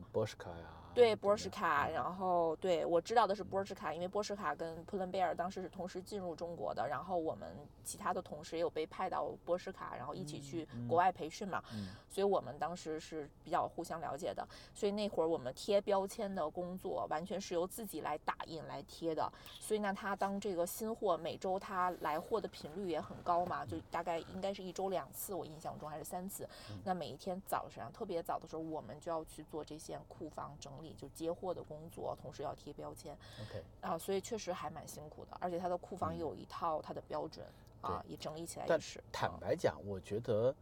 [0.49, 26.49] 呀，对，波什卡，嗯然后对我知道的是波什卡，因为波什卡跟普伦贝尔当时是同时进入中国的，然后我们其他的同事也有被派到波什卡，然后一起去嗯国外培训嘛，嗯所以我们当时是比较互相了解的，所以那会儿我们贴标签的工作完全是由自己来打印来贴的，所以呢，他当这个新货每周他来货的频率也很高嘛，就大概应该是一周两次，我印象中还是三次。
[26.83, 35.37] 那每一天早上特别早的时候，我们就要去做这些库房整理，就接货的工作，同时要贴标签 OK，啊，所以确实还蛮辛苦的。
[35.39, 37.45] 而且它的库房也有一套它的标准
[37.81, 39.03] 啊，也整理起来也但是。
[39.11, 40.53] 坦啊白讲，我觉得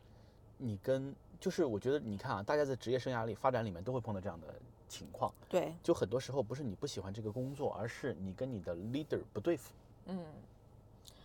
[0.57, 4.47] 你跟就是我觉得你看啊，大家在职业生涯里发展里面都会碰到这样的
[4.87, 9.73] 情况，对，就很多时候不是你不喜欢这个工作，而是你跟你的 leader 不对付。
[10.05, 10.23] 嗯，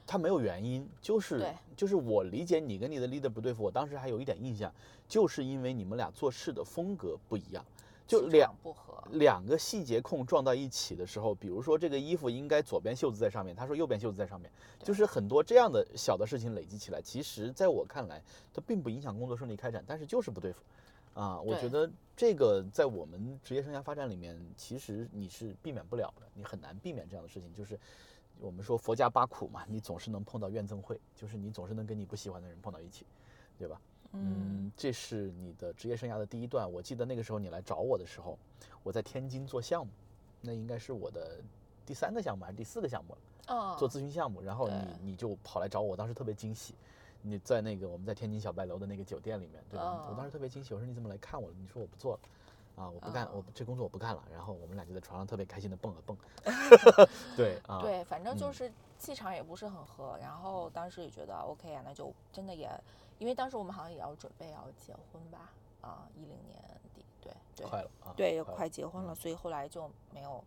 [0.06, 4.72] 他没有原因，就是对就是我理解你跟你的 leader 不对付，我当时还有一点印象，
[5.06, 7.64] 就是因为你们俩做事的风格不一样，
[8.10, 9.02] 就两不合。
[9.12, 14.50] 两个细节控撞到一起的时候，比如说这个衣服应该左边袖子在上面，他说右边袖子在上面，
[14.82, 20.60] 就是很多这样的小的事情累积起来，其实在我看来，它并不影响工作顺利开展，但是就是不对付。
[21.14, 27.52] 啊，我觉得这个在我们职业生涯发展里面，其实你是避免不了的，你很难避免这样的事情。
[27.52, 27.78] 就是
[28.38, 33.04] 我们说佛家八苦嘛，你总是能碰到怨憎会，就是你总是能跟你不喜欢的人碰到一起，
[33.58, 33.80] 对吧？
[34.12, 36.70] 嗯，这是你的职业生涯的第一段。
[36.70, 38.38] 我记得那个时候你来找我的时候，
[38.82, 39.92] 我在天津做项目，
[40.40, 41.38] 那应该是我的
[41.86, 44.42] 第三个项目还是第四个项目了，嗯，做咨询项目。
[44.42, 46.74] 然后你你就跑来找我，我当时特别惊喜。
[47.22, 50.06] 你在那个我们在天津小白楼的那个酒店里面，对吧？
[50.08, 51.54] 我当时特别惊喜，我说你怎么来看我了？
[51.60, 52.20] 你说我不做了。
[52.76, 54.24] 啊，我不干，我哦这工作我不干了。
[54.32, 56.16] 然后我们俩就在床上特别开心的蹦了蹦。
[57.36, 62.70] 对啊，对，反正就嗯是气场也不是很合，然后当时也觉得 OK 啊，那就真的也，
[63.20, 65.52] 因为当时我们好像也要准备要结婚吧，
[65.82, 66.60] 啊，一零年
[66.92, 70.42] 底，对对快了啊，对，也快结婚了，所以后来就没有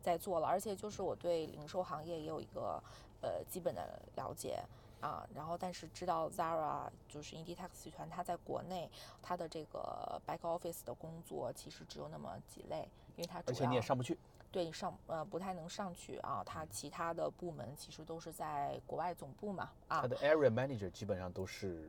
[0.00, 2.80] 再做了，而且就是我对零售行业也有一个
[3.22, 4.62] 呃基本的了解。
[5.00, 8.90] 啊，然后但是知道 Zara 就是 Inditex 集团，它在国内
[9.22, 14.18] 它的这个 back office 的工作其实只有那么几类，因为它主而且你也要上不去。
[14.50, 21.88] 对你上呃不太能上去啊，它其他的部门其实都是在国外总部嘛啊它，的 area manager 基本上都是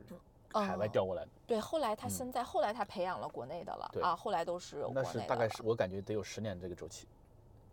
[0.52, 7.06] 海外嗯调过来的，对，后来他嗯现在、后来他培养了国内的了啊，后来都是国内的那是大概是我感觉得有十年这个周期。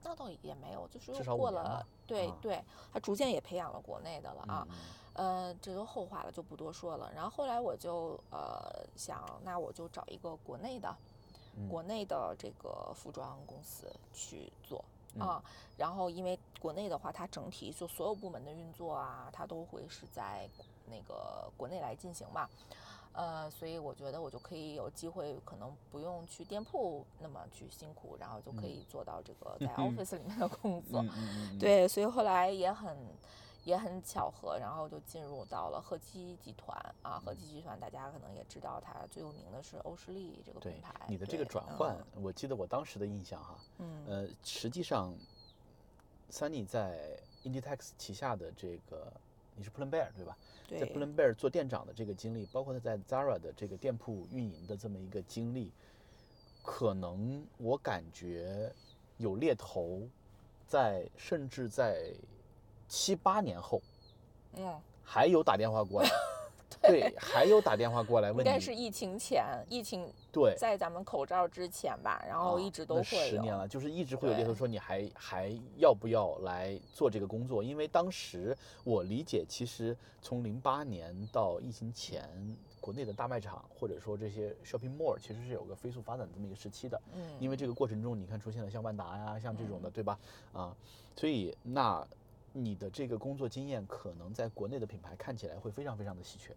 [0.03, 2.63] 那倒也没有，就是至又过了对对，
[2.93, 4.67] 他逐渐也培养了国内的了啊，
[5.15, 7.11] 嗯呃，这都后话了，就不多说了。
[7.13, 10.95] 然后后来我就呃想，那我就找一个国内的，
[11.57, 14.85] 嗯国内的这个服装公司去做
[15.15, 15.43] 嗯啊。
[15.75, 20.47] 然后因为国内的话，它整体就所有部门的运作啊，它都会是在
[20.89, 22.49] 那个国内来进行嘛。
[23.13, 31.03] 呃，所以我觉得我就可以有机会，可能不用去店铺那么去辛苦，然后就可嗯以做到这个 在嗯 office 里面的工作。
[31.59, 32.95] 对，所以后来也很
[33.63, 37.19] 也很巧合，然后就进入到了赫基集团啊。
[37.25, 40.93] 赫基集团大家可能也知道，它最有名的是欧诗丽这个品牌。
[41.07, 45.11] 你的这个转换，我记得我当时的印象哈，嗯，呃，实际上
[46.29, 49.11] ，Sunny 在 Inditex 旗下的这个，
[49.57, 50.37] 你是 Pull&Bear 对吧？
[50.69, 50.93] 在对。
[50.93, 55.71] Pull&Bear 做店长的这个经历，包括他在 Zara 的这个店铺运营的这么一个经历，
[56.63, 58.71] 可能我感觉
[59.17, 60.07] 有猎头
[60.67, 62.13] 在，甚至在
[62.87, 63.81] 七八年后
[64.53, 66.09] 嗯，还有打电话过来，
[66.81, 73.03] 对，还有打电话过来问你，该是疫情前，疫情对，在咱们口罩之前吧，然后啊一直都会有。
[73.03, 77.63] 十年了，就是一直会有猎头说你还还要不要来做这个工作？
[77.63, 82.29] 因为当时我理解，其实从零八年到疫情前，
[82.79, 87.01] 国内的大卖场或者说这些 shopping mall 其实是有个飞速发展的这么一个时期的。
[87.13, 90.19] 嗯，因为这个过程中，你看出现了像万达呀，像这种的，嗯对吧？
[90.53, 90.75] 啊，
[91.15, 92.05] 所以那
[92.63, 96.55] 你的这个工作经验，可能在国内的品牌看起来会非常非常的稀缺。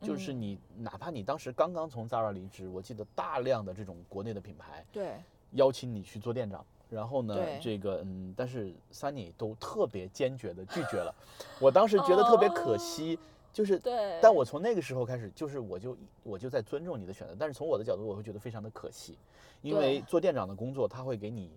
[0.00, 5.14] 就是嗯你哪怕你当时刚刚从 Zara 离职，我记得大量的这种国内的品牌对
[5.52, 11.14] 邀请你去做店长，然后呢，这个嗯，但是 Sunny 都特别坚决的拒绝了。
[11.58, 13.18] 我当时觉得特别可惜，
[13.54, 19.16] 就是，哦对，但我从那个时候开始，就是我就我就在尊重你的选择，但是从我的角度，我会觉得非常的可惜，
[19.62, 21.50] 因为做店长的工作，他会给你，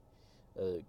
[0.53, 0.79] 呃，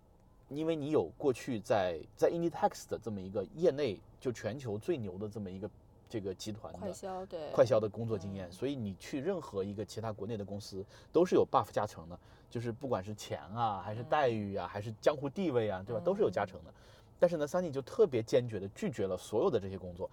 [0.51, 5.71] 因为你有过去在在 Inditex 的这么一个业内就全球最牛的这么一个
[6.09, 12.19] 这个集团的快的销对快销的工作经验，嗯所以你去任何一个其他国内的公司都是有 buff 加成的，
[12.51, 16.75] 就是不管是钱啊，还是待遇啊，还是江湖地位啊，对吧，都是有加成的。
[17.21, 20.11] 但是呢，Sunny 就特别坚决的拒绝了所有的这些工作，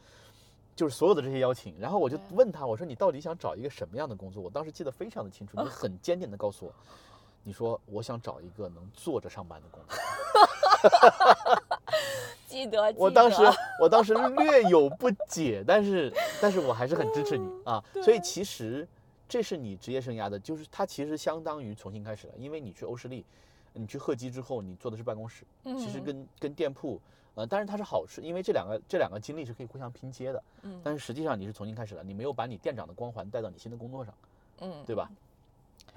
[0.75, 1.73] 就是所有的这些邀请。
[1.79, 4.43] 然后我就问他，我说你到底想找一个什么样的工作？
[4.43, 6.73] 我当时记得非常的清楚，你 很坚定的告诉我，
[7.47, 9.95] 你说我想找一个能坐着上班的工作。
[12.45, 13.41] 记得，记我当时
[13.81, 17.81] 我当时略有不解，但是但是我还是很支持你啊。
[18.03, 18.85] 所以其实
[19.29, 23.23] 这是你职业生涯的，就是它其实相当于重新开始了，因为你去欧时力，
[23.71, 26.99] 你去赫基之后，你做的是办公室，其实嗯跟跟店铺，
[27.35, 30.43] 呃，但是它是好事，因为这两个这两个经历是可以互相拼接的。
[30.63, 34.13] 嗯但是实际上你是重新开始了，你没有把你店长的光环带到你新的工作上，
[34.59, 35.09] 嗯，对吧？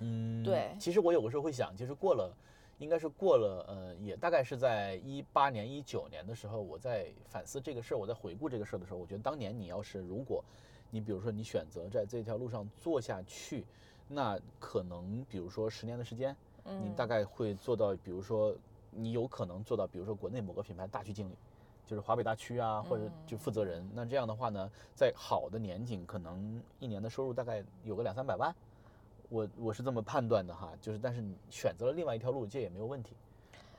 [0.01, 2.35] 嗯，对其实我有个时候会想，其实过了，
[2.79, 10.45] 应该是过了，呃，也大概是在一八年、一九年的时候，我在反思这个事儿，我在回顾这个事儿的时候，我觉得当年你要是如果，
[10.91, 13.65] 你比如说你选择在这条路上做下去，
[14.09, 18.55] 那可能比如说十年的时间，你嗯大概会做到，比如说
[18.91, 21.37] 你有可能做到，比如说国内某个品牌大区经理。
[21.87, 23.85] 就是华北大区啊，或者就负责人。
[23.93, 28.55] 那这样的话呢，在好的年景，可能一年的收入大概有个两三百万。
[29.31, 33.17] 我我是这么判断的哈，就是但是你选择了另外一条路，这也没有问题，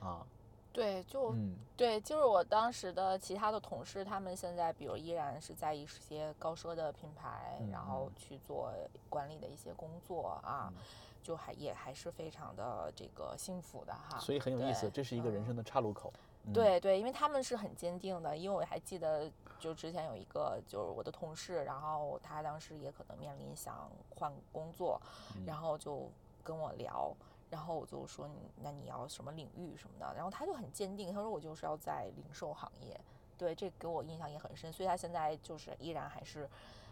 [0.00, 0.26] 啊，
[0.72, 8.72] 对，就嗯对，就是我当时的其他的同事，他们现在比如依然是在一些高奢的品牌，嗯然后嗯去做
[9.08, 10.82] 管理的一些工作啊，嗯
[11.22, 14.18] 就还也还是非常的这个幸福的哈。
[14.18, 16.12] 所以很有意思，这是一个人嗯生的岔路口。
[16.44, 19.30] 嗯，对对，因为他们是很坚定的，因为我还记得，
[19.62, 25.00] 就之前有一个就是我的同事，然后他当时也可能面临想换工作，
[25.36, 25.44] 嗯。
[25.46, 26.10] 然后就
[26.42, 27.14] 跟我聊，
[27.48, 33.00] 然后我就说你那你要什么领域什么的，然后他就很坚定，他说我就是要在零售行业，
[33.38, 36.48] 对，这给我印象也很深，所以他现在就是依然还是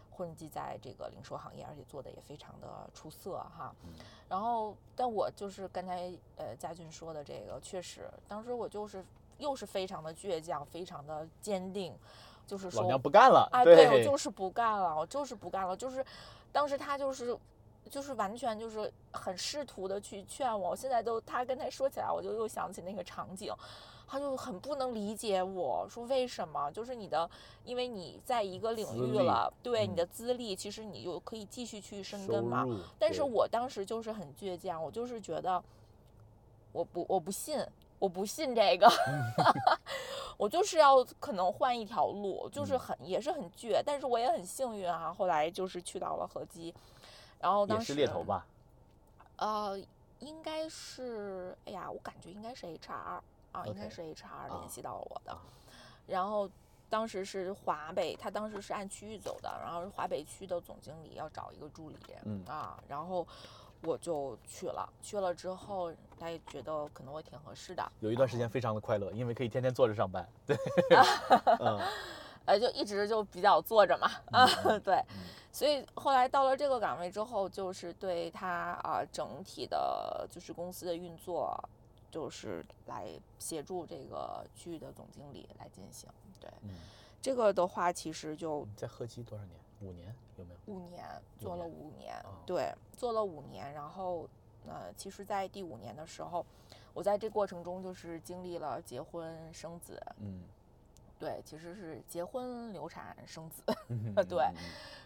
[0.09, 3.75] 混迹在这个零售行业，而且做的也非常的出色哈。
[3.83, 3.93] 嗯。
[4.29, 9.03] 然后，但我就是刚才呃佳俊说的这个，确实当时我就是
[9.37, 11.97] 又是非常的倔强，非常的坚定，
[12.51, 13.47] 就是说老娘不干了。
[13.49, 16.05] 啊，对我就是不干了，我就是不干了，就是
[16.51, 17.37] 当时他就是
[17.89, 23.53] 就是完全就是很试图的去劝我，我现在都他跟他说起来，我就又想起那个场景。
[24.05, 27.29] 他就很不能理解我说为什么，就是你的，
[27.63, 32.67] 因为你在一个领域了，对你嗯的资历，其实你就可以继续去深收耕嘛。
[32.99, 35.63] 但是我当时就是很倔强，我就是觉得，
[36.73, 37.57] 我不我不信，
[38.01, 38.89] 我不信这个，
[40.35, 42.79] 我就是要可能换一条路，就是嗯。
[42.79, 46.73] 很也是很倔，但是我也很幸运啊，后来就是去到了合基，
[47.39, 48.23] 然后当时也是猎头？
[48.23, 48.43] 吧？
[49.37, 49.79] 呃，
[50.17, 55.39] 应该是，哎呀，我感觉应该是 HR 啊，应该是 HR 啊联系到了我的，啊。
[56.07, 56.49] 然后
[56.89, 62.43] 当时是华北，他当时是按区域走的，然后是华北区的总经理要找一个助理，嗯。
[62.47, 63.27] 啊，然后
[63.83, 70.27] 我就去了，去了之后他也觉得可能我挺合适的，有一段时间非常的快乐，因为可以天天坐着上班。
[70.45, 70.55] 对，
[71.59, 71.79] 嗯
[72.45, 74.47] 呃，就一直就比较坐着嘛， 啊，
[74.83, 78.47] 对，嗯所以后来到了这个岗位之后，就是对他
[78.83, 81.57] 啊、整体的就是公司的运作，
[82.09, 86.09] 就是来协助这个区域的总经理来进行。
[86.39, 86.69] 对，嗯，
[87.21, 89.59] 这个的话其实就在赫基多少年？
[89.81, 90.73] 五年有没有？
[90.73, 91.05] 五年
[91.39, 94.27] 做了年五年，哦对，做了五年，然后
[94.67, 96.45] 呃，其实，在第五年的时候，
[96.93, 100.43] 我在这过程中就是经历了结婚生子，嗯，
[101.19, 104.45] 对，其实是结婚流产生子， 嗯对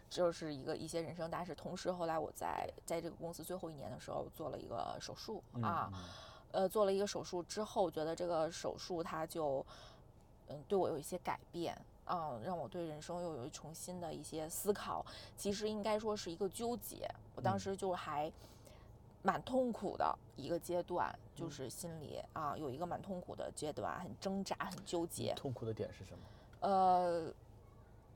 [0.10, 1.56] 就是一个一些人生大事。
[1.56, 6.04] 同时，后来我在在这个公司最后一年的时候做了一个手术嗯啊，嗯
[6.52, 9.66] 呃，做了一个手术之后，觉得这个手术它就
[10.48, 11.76] 嗯对我有一些改变。
[12.06, 15.06] 啊，让我对人生又有重新的一些思考。
[15.36, 18.32] 其实应该说是一个纠结，我当嗯时就还
[19.22, 25.34] 蛮痛苦的一个阶段，就嗯是心里啊有一个蛮痛苦的阶段，很挣扎，很纠结。
[25.36, 26.20] 痛苦的点是什么？
[26.60, 27.34] 呃，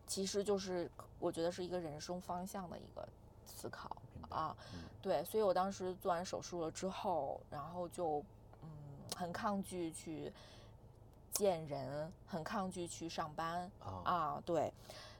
[0.08, 3.08] 其实就是我觉得是一个人生方向的一个
[3.46, 3.98] 思考
[4.30, 4.56] 啊。
[4.74, 8.24] 嗯对，所以我当时做完手术了之后，然后就
[8.62, 8.70] 嗯
[9.16, 10.32] 很抗拒去
[11.40, 14.44] 见人，很抗拒去上班啊啊。
[14.46, 14.74] 对，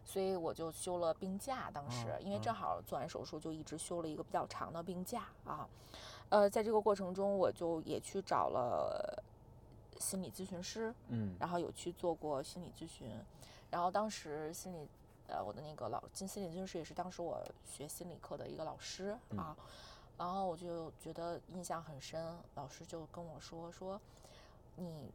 [0.04, 5.66] 所以我就休了病假，当时、嗯因为正好做完手术，就一直休了一个比较长的病假啊。
[6.28, 9.24] 呃，在这个过程中，我就也去找了
[9.98, 11.38] 心理咨询师，嗯。
[11.40, 13.10] 然后有去做过心理咨询，
[13.72, 14.88] 然后当时心理，
[15.28, 19.56] 呃，我的那个老进心理咨询师也是当时我学心理课的一个老师嗯啊，
[20.18, 24.00] 然后我就觉得印象很深，老师就跟我说说，
[24.76, 25.10] 你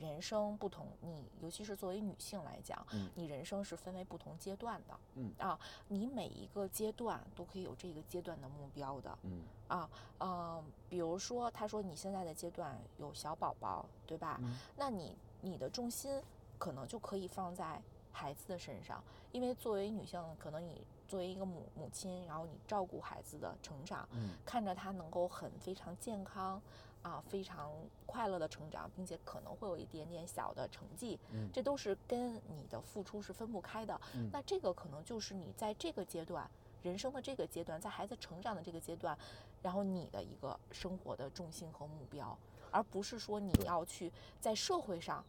[0.00, 3.08] 人生不同，你尤其是作为女性来讲，嗯。
[3.14, 5.32] 你人生是分为不同阶段的，嗯。
[5.38, 9.42] 啊，你每一个阶段都可以有这个阶段的目标的，嗯。
[9.68, 9.88] 啊，
[10.18, 14.38] 嗯、比如说他说你现在的阶段有小宝宝，对吧？
[14.42, 14.56] 嗯？
[14.76, 16.20] 那你你的重心
[16.58, 17.80] 可能就可以放在
[18.10, 24.30] 孩子的身上，因为作为女性，可能你作为一个母母亲，然后你照顾孩子的成长，嗯。
[24.44, 26.60] 看着他能够很非常健康
[27.02, 27.70] 啊，非常
[28.06, 34.00] 快乐的成长，并且可能会有一点点小的成绩，嗯这都是跟你的付出是分不开的。
[34.14, 36.48] 嗯那这个可能就是你在这个阶段。
[36.82, 39.16] 人生的这个阶段，在孩子成长的这个阶段，
[39.62, 42.36] 然后你的一个生活的重心和目标，
[42.72, 45.24] 而不是说你要去在社会上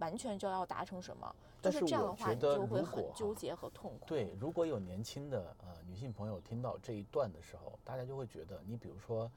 [0.00, 4.06] 完全就要达成什么，就但是我这样的话，你就会很纠结和痛苦。
[4.06, 9.30] 对，如果有年轻的呃女性朋友听到这一段的时候，大家就会觉得，你比如说，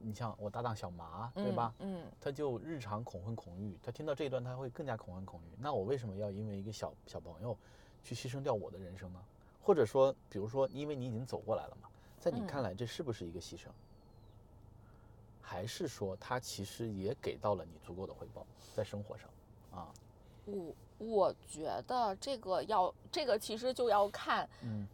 [0.00, 1.74] 你像我搭档小麻，对吧？
[1.78, 2.02] 嗯？
[2.02, 5.56] 嗯，他就日常恐婚恐育，他听到这一段他会更加恐婚恐育。
[5.58, 7.56] 那我为什么要因为一个小小朋友
[8.02, 9.20] 去牺牲掉我的人生呢？
[9.62, 11.88] 或者说，比如说，因为你已经走过来了嘛，
[12.18, 13.68] 在你嗯看来这是不是一个牺牲？
[15.40, 19.28] 还是说他其实也给到了你足够的回报，在生活上
[19.70, 19.88] 啊？
[20.46, 24.86] 我我觉得这个要这个其实就要看，嗯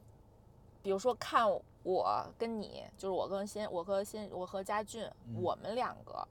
[0.82, 1.48] 比如说看
[1.84, 6.26] 我跟你，就是我跟新我和新我和佳俊，嗯我们两个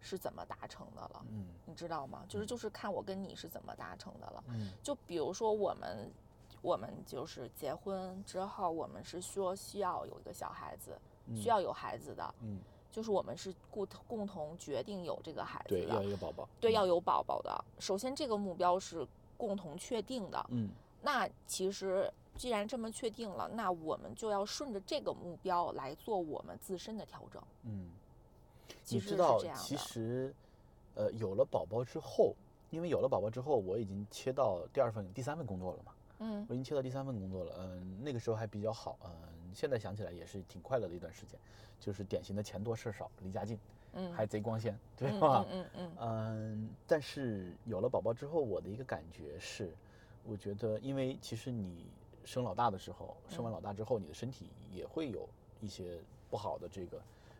[0.00, 2.24] 是怎么达成的了，嗯你知道吗？
[2.28, 4.42] 就是就是看我跟你是怎么达成的了。
[4.48, 6.10] 嗯就比如说我们，
[6.62, 10.98] 我们就是结婚之后，我们是说需要有一个小孩子，
[11.36, 12.58] 需要有孩子的，嗯，
[12.90, 17.64] 就是我们是共共同决定有这个孩子对，要的，一个宝宝，对，嗯要有宝宝的。
[17.78, 20.70] 首先这个目标是共同确定的，嗯
[21.02, 27.42] 那其实既然这么确定了，那我们就要顺着这个目标来做我们自身的调整。
[27.64, 27.90] 嗯。
[28.84, 30.34] 其实是你知道这，样其，实，
[30.94, 32.34] 呃，有了宝宝之后，
[32.70, 37.52] 因为有了宝宝之后，我已经切到第二份、第三份工作了嘛，嗯我已经切到第三份工作了。
[37.58, 39.10] 嗯，那个时候还比较好，嗯，
[39.54, 41.38] 现在想起来也是挺快乐的一段时间，
[41.78, 43.58] 就是典型的钱多事少，离家近，
[43.92, 45.44] 嗯，还贼光鲜，对嗯吧？
[45.50, 49.70] 嗯嗯嗯，但是有了宝宝之后，我的一个感觉是，
[50.28, 51.86] 我觉得，因为其实你
[52.24, 55.26] 生老大的时候，生完嗯老大之后，你的身体也会有
[55.60, 55.98] 一些
[56.28, 56.98] 不好的这个，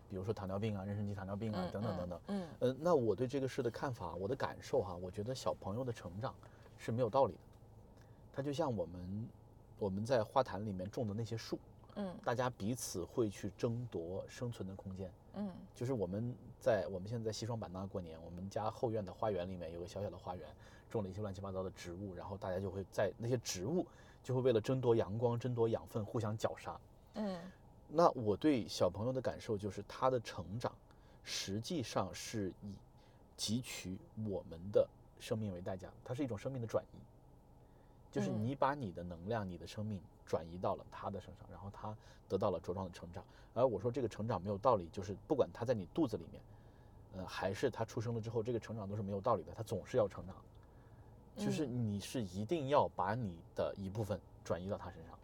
[0.08, 2.20] 比如说糖尿病啊、妊娠期糖尿病啊嗯等等等等。
[2.28, 6.34] 嗯呃，那我对这个事的看法，我的感受哈，我觉得小朋友的成长
[6.78, 7.38] 是没有道理的，
[8.32, 9.28] 它就像我们
[9.78, 11.58] 我们在花坛里面种的那些树，
[11.96, 15.12] 嗯大家彼此会去争夺生存的空间。
[15.34, 20.48] 嗯就是我们在我们现在在西双版纳过年，我们家后院的花园里面有个小小的花园，
[20.88, 23.86] 种了一些乱七八糟的植物，然后大家就会在那些植物
[24.22, 26.78] 就会为了争夺阳光、争夺养分互相绞杀。
[27.14, 27.38] 嗯
[27.90, 30.70] 那我对小朋友的感受就是，他的成长
[31.24, 32.74] 实际上是以
[33.38, 34.86] 汲取我们的
[35.18, 36.98] 生命为代价，它是一种生命的转移，
[38.12, 41.96] 就是嗯你把你的能量、你的生命转移到了他的身上，然后他
[42.28, 43.24] 得到了茁壮的成长。
[43.54, 46.42] 而我说这个成长没有道理，就是不管他在你肚子里面，
[47.16, 50.36] 呃，还是他出生了之后，这个成长都是没有道理的，他总是要成长。
[51.38, 55.18] 就是嗯你是一定要把你的一部分转移到他身上，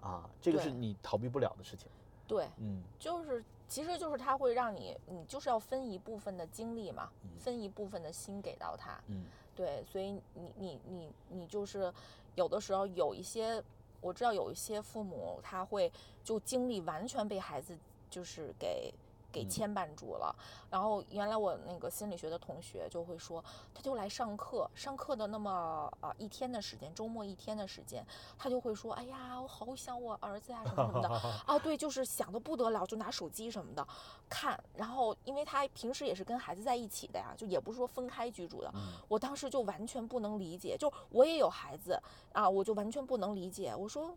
[0.00, 1.88] 啊，这个是你逃避不了的事情。
[2.26, 9.00] 对，嗯就是其实就是他会让你，你就是要分一部分的精力嘛，嗯分一部分的心给到他。
[9.06, 9.24] 嗯
[9.56, 11.92] 对，所以你你你你就是
[12.34, 13.62] 有的时候有一些，
[14.00, 15.90] 我知道有一些父母他会
[16.22, 17.76] 就精力完全被孩子
[18.08, 18.92] 就是给
[19.32, 20.34] 给嗯牵绊住了。
[20.70, 23.42] 然后原来我那个心理学的同学就会说，
[23.74, 28.04] 他就来上课，上课的那么啊、一天的时间，周末一天的时间，
[28.38, 31.08] 他就会说，哎呀，我好想我儿子呀什么什么的。
[31.46, 33.86] 啊，对，就是想的不得了，就拿手机什么的
[34.28, 38.70] 看，然后因为他平时也是跟孩子在一起的呀，就也不是说分开居住的。
[38.74, 41.98] 嗯我当时就完全不能理解，就我也有孩子
[42.32, 43.74] 啊，我就完全不能理解。
[43.74, 44.14] 我说，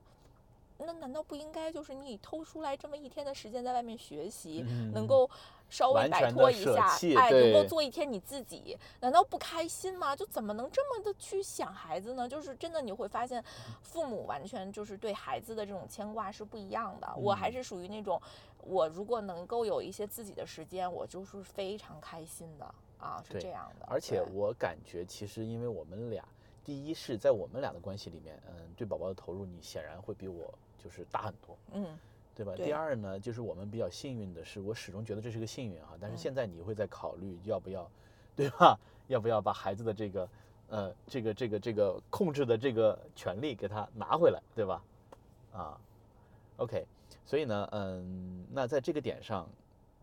[0.85, 4.61] 那难道不应该就是你偷出来这么一天的时间在外面学习，
[4.93, 5.29] 能嗯够
[5.69, 10.15] 稍微摆脱一下，弃哎，能够做一天你自己，难道不开心吗？
[10.15, 12.27] 就怎么能这么的去想孩子呢？
[12.27, 13.43] 就是真的你会发现，
[13.81, 17.07] 父母完全就是对孩子的这种牵挂是不一样的。
[17.15, 18.21] 我还嗯是属于那种，
[18.63, 22.65] 我如果能够有一些自己的时间，我就是非常开心的
[22.97, 23.85] 啊，是这样的。
[23.89, 26.23] 而且我感觉，其实因为我们俩，
[26.65, 30.53] 第一是在我们俩的关系里面，嗯，对宝宝的投入，你显然会比我
[30.83, 31.85] 就是大很多，嗯
[32.33, 32.53] 对吧？
[32.55, 37.89] 对第二呢，就是我们比较幸运的是，我始终觉得这是个幸运哈，但是嗯现在你会在考虑要不要，
[38.35, 38.79] 对吧？
[39.07, 40.29] 要不要把孩子的这个，
[40.69, 44.81] 呃，这个这个这个控制的这个权利给他拿回来，对吧？
[45.51, 45.77] 啊
[46.55, 46.85] ，OK，
[47.25, 49.47] 所以呢，嗯，那在这个点上，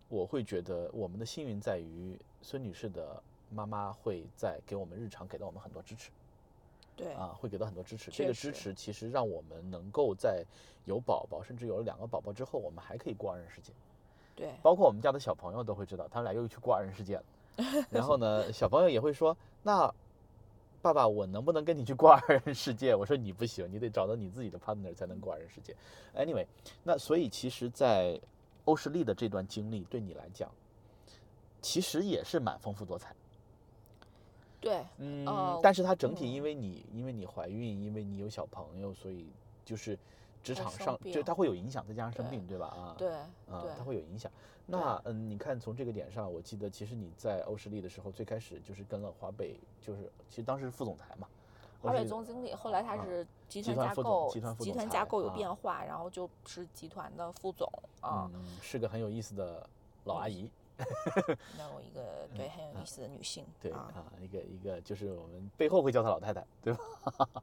[0.09, 6.11] 我会觉得我们的幸运在于孙女士的妈妈会在给我们日常给到我们很多支持。
[6.99, 8.11] 对啊，会给到很多支持。
[8.11, 10.45] 这个支持其实让我们能够在
[10.85, 13.73] 有宝宝，甚至有了两个宝宝之后，我们还可以过二人世界。
[14.35, 17.25] 对包括我们家的小朋友都会知道，他们俩又去过二人世界了。
[17.89, 19.93] 然后呢，小朋友也会说，那
[20.81, 22.95] 爸爸，我能不能跟你去过二人世界？
[22.95, 25.75] 我说你不行，你得找到你自己的 partner 才能过二人世界。
[26.17, 26.47] Anyway，
[26.85, 28.21] 那所以其实，在
[28.65, 30.51] 欧诗丽的这段经历对你来讲，
[31.61, 33.15] 其实也是蛮丰富多彩。
[34.61, 39.31] 对，嗯，呃但是它整体嗯因为你因为你怀孕，因为你有小朋友，所以
[39.65, 39.99] 就是
[40.43, 42.67] 职场上就病它会有影响，再加上生病，对吧？
[42.67, 43.13] 啊，对，
[43.49, 44.31] 啊，对它会有影响。
[44.67, 51.27] 那嗯，你看从这个点上，我记得其实你在欧时力的时候，最开始就是跟了华北，就是其实当时是副总裁嘛，
[51.81, 57.67] 华北总经理，后来他啊是集集团架构，集团架构有啊变化，然后就是集团的副总
[58.01, 59.67] 啊，嗯，是个很有意思的
[60.05, 60.51] 老阿姨，
[61.59, 66.81] 那我一个对很有意思的女性，嗯对啊，啊，一个一个就是我们背后会叫她老太太，对吧？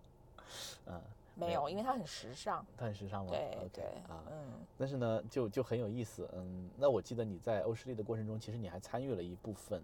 [0.88, 1.02] 嗯，
[1.36, 3.32] 没有，因为她很时尚，她很时尚吗？
[3.32, 9.84] 对对，啊，嗯，但是呢，就就很有意思，嗯，那我记得你在欧诗丽的过程中，其实你还参与了一部分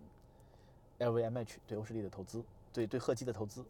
[0.99, 3.65] LVMH 对欧诗丽的投资，对对赫基的投资，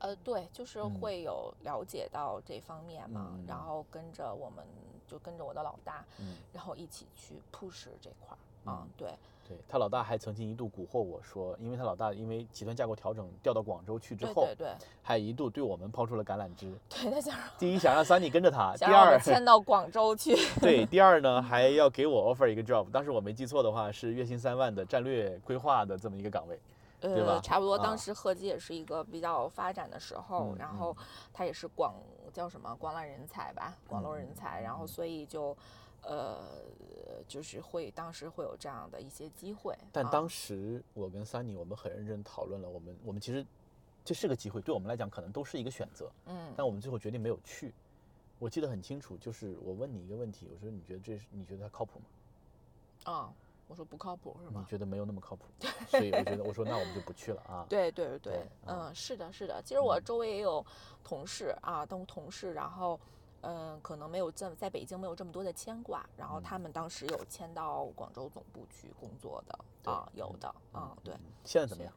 [0.00, 1.00] 呃，对，就是嗯。
[1.00, 4.64] 会有了解到这方面嘛，然后跟着我们
[5.12, 8.38] 就跟着我的老大，嗯，然后一起去 push 这块儿。
[8.64, 9.08] 啊嗯，对，
[9.48, 14.86] 对他老大还曾经一度蛊惑我说，因为他老大因为集团架构调整调到广州去之后，对对对。
[15.02, 16.72] 还一度对我们抛出了橄榄枝。
[16.88, 17.36] 对，他想。
[17.36, 26.58] 让第一想让 Sunny 跟着他， 第二迁到广州去，对，第二呢还要给我 offer 一个 job，当时我没记错的话是月薪三万的战略规划的这么一个岗位。
[27.00, 27.32] 对吧？
[27.32, 27.82] 呃，差不多，啊。
[27.82, 30.96] 当时合集也是一个比较发展的时候，嗯然后
[31.32, 31.92] 他也是广
[32.32, 35.56] 叫什么广揽人才吧，广漏人才，然后嗯所以就，
[36.02, 36.62] 呃，
[37.28, 39.74] 就是会当时会有这样的一些机会。
[39.74, 43.46] 啊但当时我跟 Sunny 我们很认真讨论了，我们我们其实
[44.04, 47.72] 这是个机会，对我们来讲可能都是一个选择，嗯但我们最后决定没有去。
[48.38, 52.06] 我记得很清楚，就是我问你一个问题，我说你觉得这是你觉得它靠谱吗？
[53.04, 53.32] 啊，
[53.68, 54.60] 我说不靠谱是吗？
[54.60, 55.44] 你觉得没有那么靠谱，
[55.88, 57.64] 所以我觉得我说那我们就不去了啊。
[57.70, 59.62] 对对对嗯，是的，是的。
[59.62, 60.64] 其实我嗯周围也有
[61.02, 62.98] 同事啊，都同事，然后
[63.40, 71.14] 嗯，可能没有这么在北京没有这么多的牵挂，然后嗯他们当时有迁到广州总部去工作的对啊，有的嗯啊，对。
[71.14, 71.92] 嗯现在怎么样？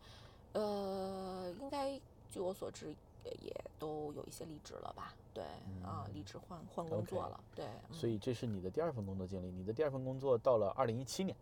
[0.53, 1.99] 呃，应该
[2.29, 2.95] 据我所知，
[3.25, 5.13] 也也都有一些离职了吧？
[5.33, 5.43] 对，
[5.83, 7.39] 啊，离职换换工作了。
[7.53, 11.35] 对，所嗯以这是你的第二份工作经历，你的第二份工作到了二零一七年，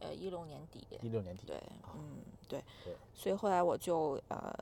[0.00, 1.44] 呃，一六年底，一六年底。
[1.46, 4.52] 对，啊嗯，对对，所以后来我就呃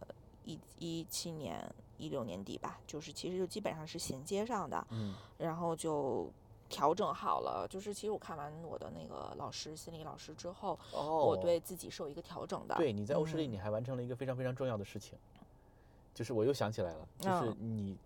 [0.45, 1.65] 一一七年
[1.97, 6.31] 一六年底吧，就是其实就基本上是衔接上的，嗯然后就。
[6.71, 12.75] 调整好了，就是其实我看完我的那个老师心理老师之后，哦，我对自己是有一个调整的。
[12.75, 15.19] 对，你在欧诗丽嗯你还完成了一个非常非常重要的事情，
[16.13, 17.97] 就是我又想起来了，嗯就是你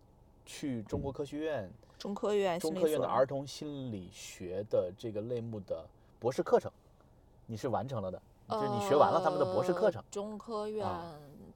[0.46, 1.68] 去中国科学院、
[1.98, 5.84] 中科院中科院的儿童心理学的这个类目的
[6.20, 6.70] 博士课程，
[7.46, 10.06] 你是完成了的，就是你学完了他们的博士课程呃。
[10.10, 10.86] 中科院、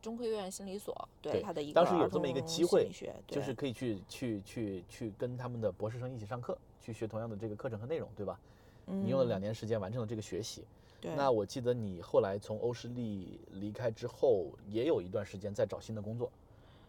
[0.02, 2.90] 中科院心理所，对对它的一个当时有这么一个机会
[3.26, 8.38] 就是可以去去去去跟他们的博士生一起上课，去学同样的这个课程和内容，对吧？
[8.84, 10.64] 你用了两嗯年时间完成了这个学习。
[11.00, 16.30] 对，那我记得你后来从欧诗丽离开之后，也有一段时间在找新的工作，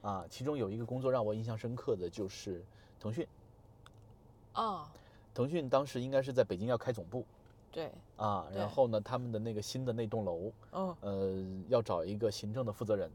[0.02, 2.64] 啊，其中有一个工作让我印象深刻的就是
[3.00, 3.28] 腾讯。
[4.54, 4.90] 啊，
[5.34, 7.26] 腾讯当时应该是在北京要开总部
[7.72, 13.10] 对，啊，然后呢，他们的那个新的那栋楼，嗯，呃，要找一个行政的负责人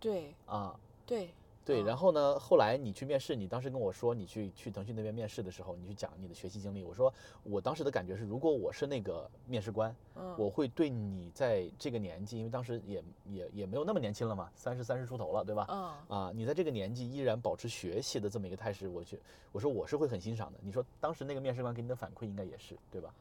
[0.00, 0.78] 对啊。
[1.04, 1.30] 对
[1.64, 2.38] 对，嗯然后呢？
[2.38, 6.82] 后来你去面试，你当时跟我说你去去腾讯那边面试的时候，你去讲你的学习经历。
[6.82, 7.12] 我说
[7.44, 15.66] 我当时的感觉是，如果我是那个面试官，嗯，我会对你在这个年纪，因为当时也也也没有那么年轻了嘛，三十三十出头了，对吧？
[16.08, 19.20] 嗯啊，你在这个年纪依然保持学习的这么一个态势，我去，
[19.52, 20.58] 我说我是会很欣赏的。
[20.62, 23.12] 你说当时那个面试官给你的反馈应该也是对吧？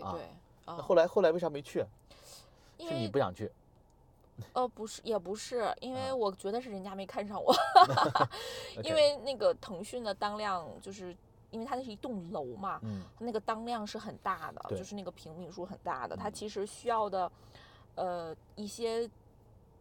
[0.00, 0.28] 啊对对，
[0.66, 1.80] 那啊，后来后来为啥没去？
[2.78, 3.50] 是你因为不想去？
[4.52, 7.54] 呃不是也不是，因为啊我觉得是人家没看上我，
[8.84, 11.16] 因为那个腾讯的当量就是。
[11.50, 17.32] 因为它那是一栋楼嘛，嗯它那个当量是很大的，就是那个平米数很大的，它嗯其实需要的，
[17.94, 19.08] 呃，一些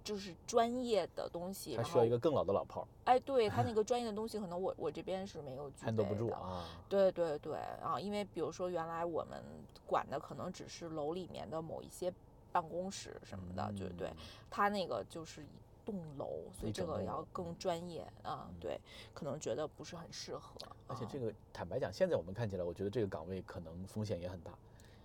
[0.08, 6.36] 就是专业的东西，他需要一个更老的老炮儿哎，对他 那个专业的东西，可能我我这边是没有具备，handle 不住的。
[6.38, 6.64] 啊。
[6.88, 9.43] 对对对啊，因为比如说原来我们
[9.86, 12.14] 管的可能只是楼里面的某一些
[12.53, 14.16] 办公室什么的，对对嗯，
[14.49, 15.45] 他那个就是一
[15.86, 18.80] 栋楼，所以这个要更专业啊嗯，对，
[19.14, 20.55] 可能觉得不是很适合。
[20.66, 24.53] 啊而且这个坦白讲，现在我们看起来，我觉得这个岗位可能风险也很大，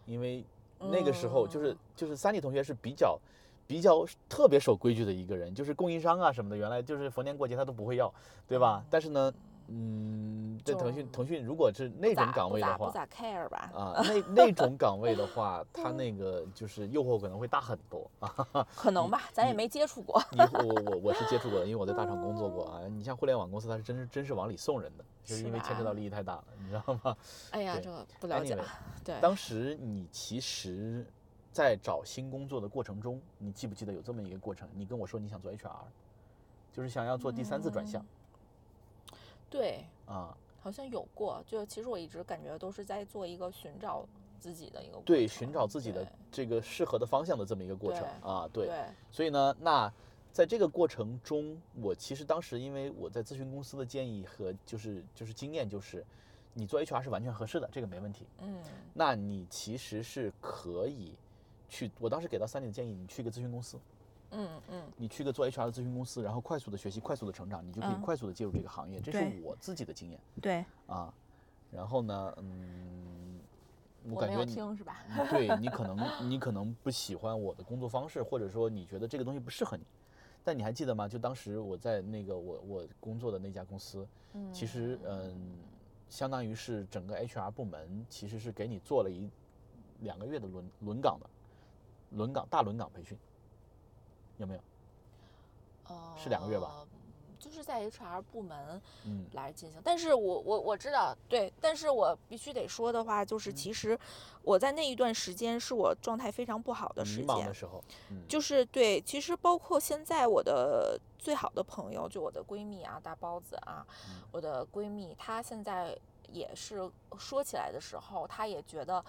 [0.07, 0.45] 因为
[0.79, 3.19] 那个时候就是嗯就是三里同学是比较
[3.67, 8.13] 比较特别守规矩的一个人，就是供应商啊什么的，原来就是逢年过节他都不会要，
[8.47, 8.85] 对吧？
[8.91, 9.33] 但是呢，
[9.69, 13.71] 嗯，在腾讯，腾讯如果是 那种岗位的话，不咋 care 吧？
[13.75, 18.47] 啊，那那种岗位的话，他那个就是诱惑可能会大很多啊。
[18.77, 20.23] 可能吧，咱也没接触过。
[20.33, 22.81] 你我我我是接触过的，因为我在大厂工作过啊。
[22.89, 27.17] 你像互联网公司，它是真是真是往里送人的，就是是因为牵扯到利益太大了，你知道吗？
[27.53, 28.59] 哎呀，这个不了解。
[29.05, 31.07] 对，当时你其实，
[31.53, 34.69] 在找新工作的过程中，你记不记得有这么一个过程？
[34.75, 35.71] 你跟我说你想做 HR，
[36.73, 38.05] 就是想要做第三次转向
[39.51, 40.37] 对，啊。
[40.61, 41.43] 好像有过。
[41.45, 44.07] 就其实我一直感觉都是在做一个寻找
[44.39, 48.49] 自己的一个过对，寻找自己的这个适合的方向的这么一个过程啊。
[48.53, 49.93] 对，对所以呢，那
[50.33, 56.07] 在这个过程中，我其实当时因为我在咨询公司的建议和就是就是经验就是，
[56.55, 58.25] 你做 HR 是完全合适的，这个没问题。
[58.39, 58.63] 嗯
[58.95, 61.13] 那你其实是可以
[61.73, 63.79] 去，我当时给到三点的建议，你去一个咨询公司，
[64.33, 69.01] 嗯嗯你去个做 HR 的咨询公司，然后快速的学习，快速的成长，你就可以嗯快速的介入这个行业。
[69.01, 71.13] 这是我自己的经验对，啊。
[71.71, 73.41] 然后呢，嗯，
[74.11, 74.99] 我感觉你听是吧？
[75.09, 79.83] 嗯对你可能你可能不喜欢我的工作方式，或者说你觉得这个东西不适合你。
[80.45, 81.09] 但你还记得吗？
[81.09, 84.07] 就当时我在那个我我工作的那家公司，
[84.53, 85.35] 其实嗯，
[86.11, 89.31] 相当于是整个 HR 部门其实是给你做了一
[90.01, 91.27] 两个月的轮轮岗的
[92.15, 93.19] 轮岗大轮岗培训，
[94.39, 94.61] 有没有？
[95.89, 96.87] 呃，是两个月吧？
[97.39, 99.27] 就是在 HR 部门嗯。
[99.33, 103.99] 来进行，但是我我我知道，对，但是我必须得说的话，嗯就是其实
[104.43, 114.23] 我在那一段时间是我状态非常不好的时间的，时候，嗯，就是对，其实包括现在我的最好的朋友，就我的闺蜜啊，大包子啊，嗯。
[114.31, 115.99] 我的闺蜜，她现在
[116.29, 116.89] 也是
[117.19, 119.05] 说起来的时候，她也觉得，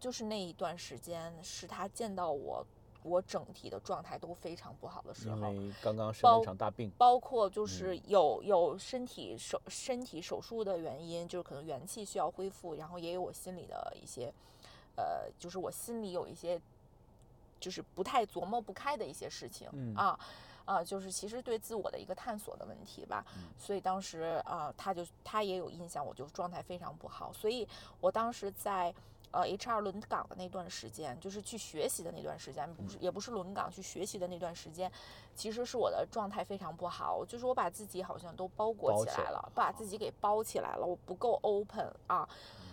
[0.00, 2.66] 就是那一段时间是他见到我，
[3.02, 5.50] 我整体的状态都非常不好的时候因候。
[5.50, 14.32] 为刚刚生了包一场大病，包括就是嗯有有身体手身体手术的原因，就是可能元气需要恢复，然后也有我心里的一些，
[14.96, 16.60] 呃，就是我心里有一些，
[17.60, 20.18] 就是不太琢磨不开的一些事情、嗯啊。
[20.66, 27.66] 啊，就是其实对自我的一个探索的问题吧，嗯所以当时啊，他就他也有印象，我就状态非常不好，所以
[28.00, 28.94] 我当时在
[29.32, 34.90] 呃 HR 轮岗的那段时间，就是去学习的那段时间，不是也不是轮岗，去学习的那段时间，
[35.34, 42.28] 其实是我的状态非常不好，就是我把自己好像都包裹起来了，把自己给包起来了，我不够 open 啊，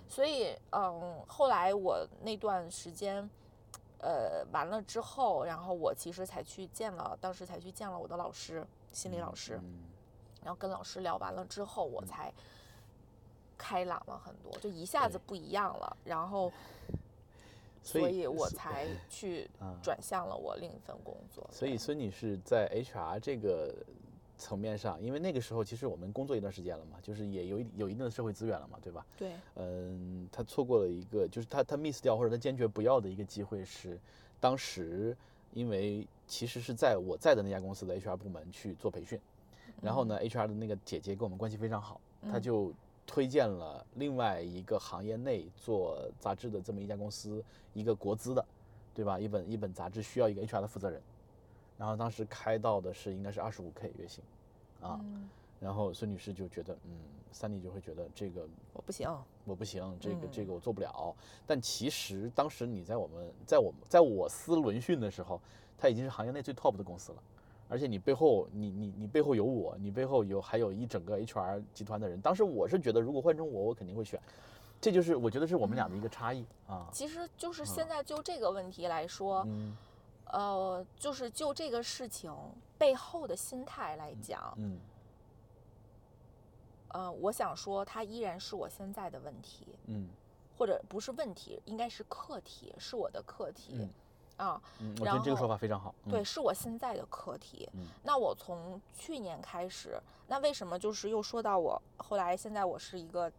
[0.08, 3.30] 所以嗯，后来我那段时间。
[4.00, 9.60] 呃，完了之后，然后我其实才去见了，当时才去见了我的老师，心理老师。
[9.64, 9.86] 嗯
[10.44, 12.32] 然后跟老师聊完了之后，我才
[13.58, 15.98] 开朗了很多，就一下子不一样了。
[16.06, 16.52] 然后，
[17.84, 21.48] 所以我才去 啊转向了我另一份工作。
[21.52, 23.74] 所以对孙女士在 HR 这个
[24.38, 29.06] 层面上，因为那个时候其实我们工作一段时间了嘛，就是也有一有一定的社会资源了嘛，对吧？
[29.18, 33.98] 对，嗯，她错过了一个，就是她她 miss 掉或者她坚决不要的一个机会是，
[34.40, 35.18] 当时
[35.54, 39.20] 因为其实是在我在的那家公司的 HR 部门去做培训，
[39.82, 42.72] 然后呢，HR 的那个姐姐跟我们关系非常好，她嗯就
[43.08, 47.44] 推荐了另外一个行业内做杂志的这么一家公司，
[47.74, 48.46] 一个国资的，
[48.94, 49.18] 对吧？
[49.18, 51.02] 一本一本杂志需要一个 HR 的负责人，
[51.78, 54.24] 然后当时开到的是应该是二十五 K 月薪，
[54.82, 55.28] 啊，嗯，
[55.60, 56.92] 然后孙女士就觉得，嗯，
[57.32, 59.10] 三弟就会觉得这个我不行。
[59.46, 61.16] 我不行，这个这嗯个我做不了。
[61.46, 65.40] 但其实当时你在我们在我们在我司轮训的时候，
[65.78, 67.24] 它已经是行业内最 top 的公司了。
[67.70, 72.20] 而且你背后，你你你背后有我，你背后有还有一整个 HR 集团的人。
[72.22, 74.20] 当时我是觉得，如果换成我，我肯定会选。
[74.80, 76.88] 这就是我觉得是我们俩的一个差异啊。
[76.94, 79.76] 其实就是现在就这个问题来说，嗯
[80.26, 82.32] 呃，就是就这个事情
[82.78, 84.80] 背后的心态来讲，嗯
[86.90, 90.08] 呃，我想说它依然是我现在的问题，嗯
[90.58, 93.74] 或者不是问题，应该是课题，是我的课题。
[93.80, 93.90] 嗯
[94.38, 95.94] 啊，嗯，我觉然得这个说后法非常好。
[96.06, 97.68] 嗯对，，是我现在的课题。
[97.74, 103.32] 嗯那我从去年开始，那为什么就是又说到我后来现在我是一个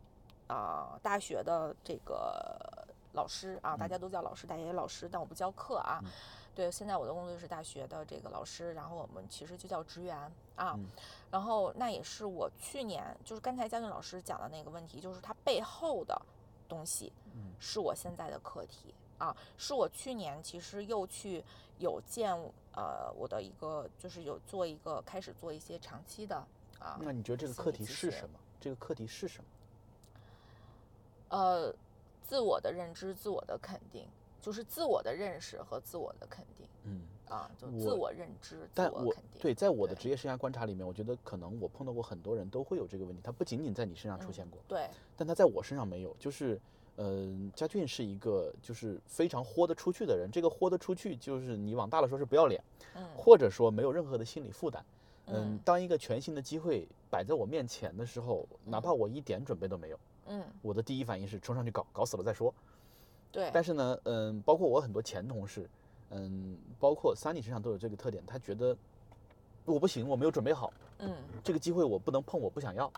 [0.48, 6.00] 啊、大学的这个老师啊，大嗯家都叫老师，大学老师，但我不教课啊。
[6.02, 6.10] 嗯
[6.54, 10.16] 对，现在我的工作就是大学的这个老师，然后我们其实就叫职员
[10.56, 10.74] 啊。
[10.76, 10.86] 嗯
[11.30, 16.20] 然后那也是我去年就是刚才嘉俊老师讲的那个问题，就是它背后的
[16.68, 21.44] 东西嗯是我现在的课题啊，是我去年其实又去
[21.78, 22.32] 有见
[22.74, 26.36] 呃我的一个就是有做一个开始做一些长期的
[26.78, 28.38] 啊那你觉得这个课题是什么？
[28.60, 31.36] 这个课题是什么？
[31.36, 31.74] 呃
[32.22, 34.06] 自我的认知、自我的肯定，
[34.40, 39.40] 就是自我的认识和自我的肯定嗯啊，就自我我认知、自但我我肯定。
[39.40, 46.14] 对，在我的职业生涯观察里面，我觉得可能我碰到过很多人都会有这个问题，它不仅仅在你身上出嗯现过，对，但它在我身上没有。
[46.18, 46.58] 就是，
[46.98, 50.28] 嗯、佳俊是一个就是非常豁得出去的人。
[50.30, 52.62] 这个豁得出去，就是你往大了说是不要脸，
[52.94, 54.84] 嗯或者说没有任何的心理负担。
[55.26, 62.52] 嗯嗯，当一个全新的机会摆在我面前的时候，哪怕我一点准备都没有，嗯，我的第一反应是冲上去搞，搞死了再说。
[63.30, 65.68] 对，但是呢，嗯，包括我很多前同事，
[66.10, 68.76] 嗯，包括 Sunny 身上都有这个特点，他觉得
[69.66, 72.90] 我不行，我没有准备好，嗯这个机会我不能碰，我不想要。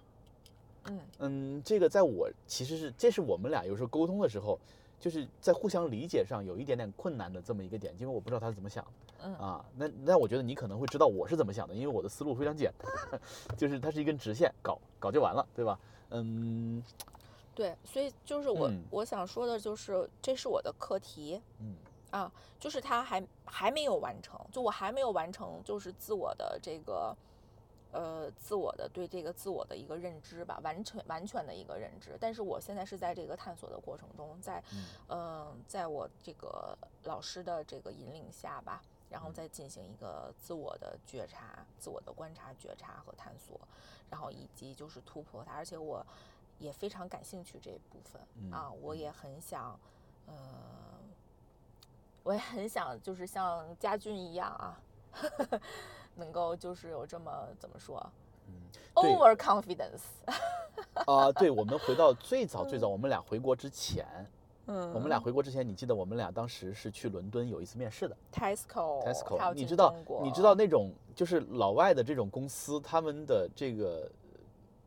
[0.87, 4.59] 嗯嗯，这个在我其实是这是我们俩有时候沟通的时候，
[4.99, 8.91] 就是在互相理解上有一点点困难的这么一个点，因为我不知道他是怎么想的
[9.25, 9.65] 嗯啊。
[9.77, 13.21] 那那我觉得你可能会知道我是怎么想的，因为我的思路非常简单，
[13.59, 15.79] 就是它是一根直线，搞搞就完了，对吧？
[16.11, 16.83] 嗯
[17.55, 21.75] 对，所以就是我、嗯我想说的就是，这是我的课题嗯
[22.11, 27.15] 啊，就是他还还没有完成，就我还没有完成，就是自我的这个。
[27.93, 32.17] 呃，自我的对这个自我的一个认知吧，完全完全的一个认知。
[32.21, 38.81] 但是我现在是在这个探索的过程中，在嗯嗯、在我这个老师的这个引领下吧，
[39.11, 43.61] 然后再进行一个自我的觉察、自我的观察、觉察和探索，
[44.09, 45.53] 然后以及就是突破它。
[45.53, 46.07] 而且我
[46.59, 49.77] 也非常感兴趣这一部分、嗯啊，我也很想，
[50.27, 50.35] 呃，
[52.23, 54.81] 我也很想就是像家俊一样啊，
[56.15, 58.05] 能够就是有这么怎么说
[58.47, 58.53] 嗯
[58.95, 60.03] ，，over confidence，
[61.07, 64.05] 啊，对，我们回到最早最早，我们俩回国之前，
[64.67, 74.11] 嗯，我们俩回国之前，你记得我们俩当时是去伦敦有一次面试的，Tesco，Tesco，你知道你知道那种就是老外的这种公司，他们的这个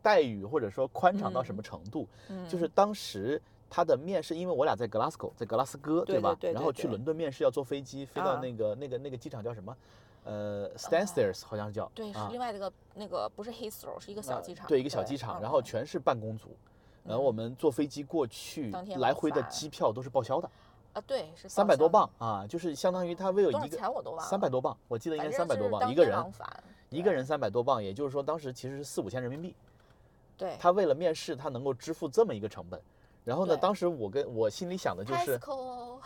[0.02, 2.08] 待遇或者说宽敞到什么程度？
[2.30, 6.36] 嗯就是嗯当时他的面试，因为我俩在 Glasgow，在格拉斯哥，对吧？
[6.36, 9.76] 对对对对然后去伦敦面试要坐飞机，飞到啊那个那个那个机场叫什么？
[10.24, 11.92] 呃，Stansted 好像是叫。
[11.94, 16.50] 对，是啊另外那个那个不是 Heathrow，是一个小呃机场，对，一个小机场，嗯然后嗯全是办公族。
[17.04, 20.50] 然后我嗯们坐飞机过去，来回的机票都是报销的，
[20.94, 26.34] 啊，对，是三百多报磅啊，就是相当于他为了一个钱我都忘了，三百多磅，我记得应该三百多磅一个人，
[26.90, 29.54] 一个人三百多磅，也就是说当时其实是四五千人民币。
[30.38, 32.82] 对，他为了面试，他能够支付这么一个成本。
[33.26, 35.38] 然后呢，当时我跟我心里想的就是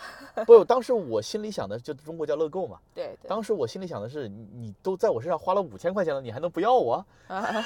[0.46, 2.80] 不，当时我心里想的就中国叫乐购嘛。
[2.94, 7.06] 对对，当时我心里想的是，你你都在我身上花了五千块钱了，你还能不要我？
[7.28, 7.66] 啊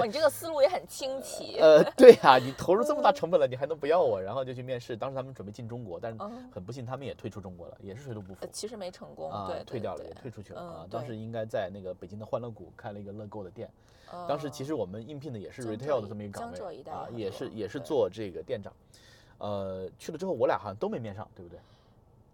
[0.00, 4.20] 哇，你这个思路也很清奇，呃，对呀、你投入这么大成本了，你还能不要我？
[4.20, 4.96] 然后就去面试。
[4.96, 13.70] 当时他们准备进中国，但是嗯很不幸，他们也退出中国了，也是水土不服呃，其实没成功，啊对，，退掉了，也退出去了啊当时应该在那个北京的欢乐谷开了一个乐购的店。
[14.26, 18.72] 当时其嗯实我们应聘的也是 retail 的这么一个岗位啊，也是也是做这个店长。
[19.38, 21.58] 呃，去了之后我俩好像都没面上，对不对？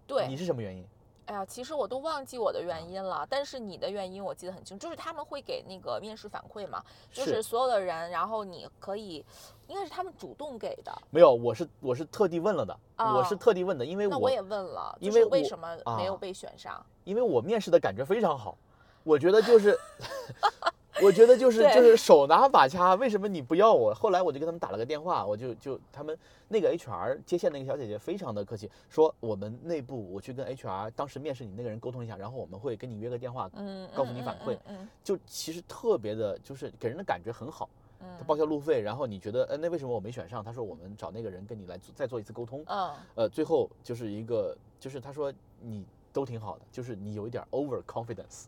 [0.06, 0.84] 对你，是什么原因？
[1.26, 9.24] 哎呀，其实我都忘记我的原因了，但是你的原因我记得很清楚，就是他们会给那个面试反馈嘛，就是所有的人，然后你可以，
[9.66, 16.84] 应该是他们主动给的，没有，我是我是特地问了的，我是啊特地问的，因为我那我也问了，因为就是为什么没有啊被选上？
[17.04, 18.58] 因为我面试的感觉非常好，
[19.02, 19.78] 我觉得就是
[21.02, 23.92] 我觉得就是就是手拿把掐，为什么你不要我？
[23.94, 26.16] 后来我就跟他们打了个电话，我就就他们
[26.48, 37.68] 那个 HR 接线那个小姐姐非常的客气，说我们内部我去跟 HR 当时面试你那个人沟通一下，然后我们会跟你约个电话，嗯，告诉嗯你反馈，嗯就其实特别的，就是给人的感觉很好。
[38.00, 40.44] 嗯他报销路费，然后你觉得，呃，那为什么我没选上？
[40.44, 48.44] 他说我们找那个人跟你来做再做一次沟通，嗯呃，最后就是一个，就是他说你都挺好的，就是你有一点 over confidence，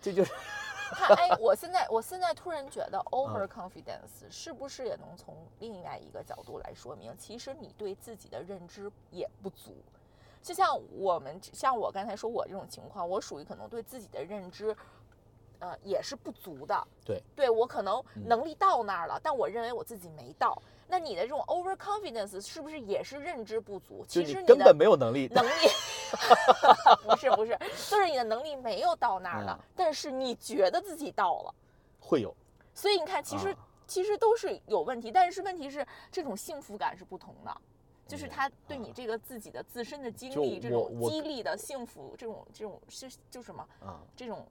[0.00, 0.32] 这就是
[0.94, 9.74] 他哎，我现在我现在突然觉得嗯 over confidence 是不是也能从另外一个角度来说明，其实你对自己的认知也不足。
[10.42, 14.76] 就像我们像我刚才说我这种情况，我属于可能对自己的认知，
[15.58, 16.86] 呃，也是不足的。
[17.04, 20.60] 对，对我可能嗯能力到那儿了，但我认为我自己没到。
[20.86, 24.04] 那你的这种 over confidence 是不是也是认知不足？
[24.06, 25.28] 其实你根本没有能力。
[25.34, 25.50] 能力
[27.04, 27.58] 不是不是，
[27.90, 31.54] 就是你的能力没有到那儿了，嗯但是你觉得自己到了，
[32.00, 32.34] 会有，
[32.74, 33.56] 所以你看，其实、啊
[33.86, 37.54] 其实都是有问题，但是问题是这种幸福感是不同的。
[38.06, 44.46] 就是嗯他对你啊这个自己的自身的经历，这种激励的幸福，这种这种是就什么啊这种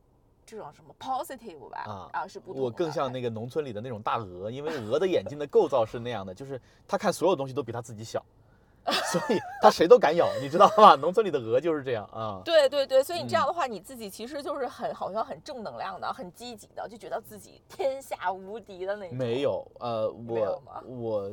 [0.45, 2.53] 这种什么 positive 吧啊是不。
[2.53, 8.23] 我更像那个农村里的那种大鹅，因为鹅的眼睛的构造是那样的，就是它看所有东西都比它自己小，
[8.85, 10.95] 所以它谁都敢咬，你知道吗？
[10.99, 12.41] 农村里的鹅就是这样啊。
[12.43, 19.17] 对对对，所以你这样嗯的话，你自己其实就是很好像很正能量的，很积极的，就觉得自己天下无敌的那种。
[19.17, 21.31] 没有，呃，我我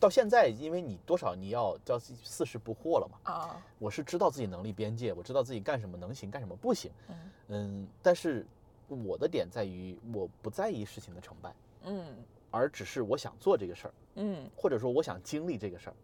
[0.00, 6.90] 到现在，因为你多少你要叫四十不惑了嘛，啊，我是知道自己能力边界，我知道自己干什么能行，干什么不行。
[7.08, 7.16] 嗯
[7.48, 8.46] 嗯，但是
[8.88, 12.04] 我的点在于，我不在意事情的成败，嗯
[12.50, 15.96] 而只是我想做这个事儿，嗯或者说我想经历这个事儿。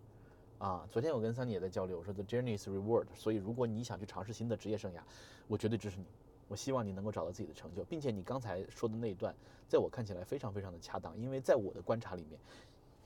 [0.58, 5.00] 啊，昨天我跟桑尼也在交流，我说 the journey is reward，所以如果你想去尝试新的职业生涯，
[5.48, 6.04] 我绝对支持你。
[6.48, 9.32] 我希望你能够找到自己的成就，并且你刚才说的那一段，
[9.68, 12.38] 在我看起来非常非常的恰当，因为在我的观察里面，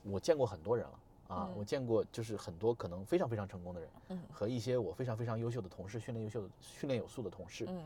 [0.05, 0.99] 我见过很多人了
[1.29, 1.55] 啊，嗯。
[1.57, 4.21] 我见过就是很多可能非常非常成功的人，嗯。
[4.33, 7.83] 和一些我非常非常优秀的同事，训练优秀的训练有素的同事，嗯。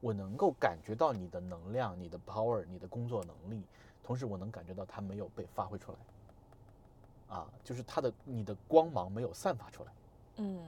[0.00, 3.62] 我能够感觉到你的能量、你的 power、你的工作能力，
[4.02, 9.92] 同时我能感觉到他没有被发挥出来，啊，就是他的你的光芒没有散发出来。
[10.36, 10.58] 嗯。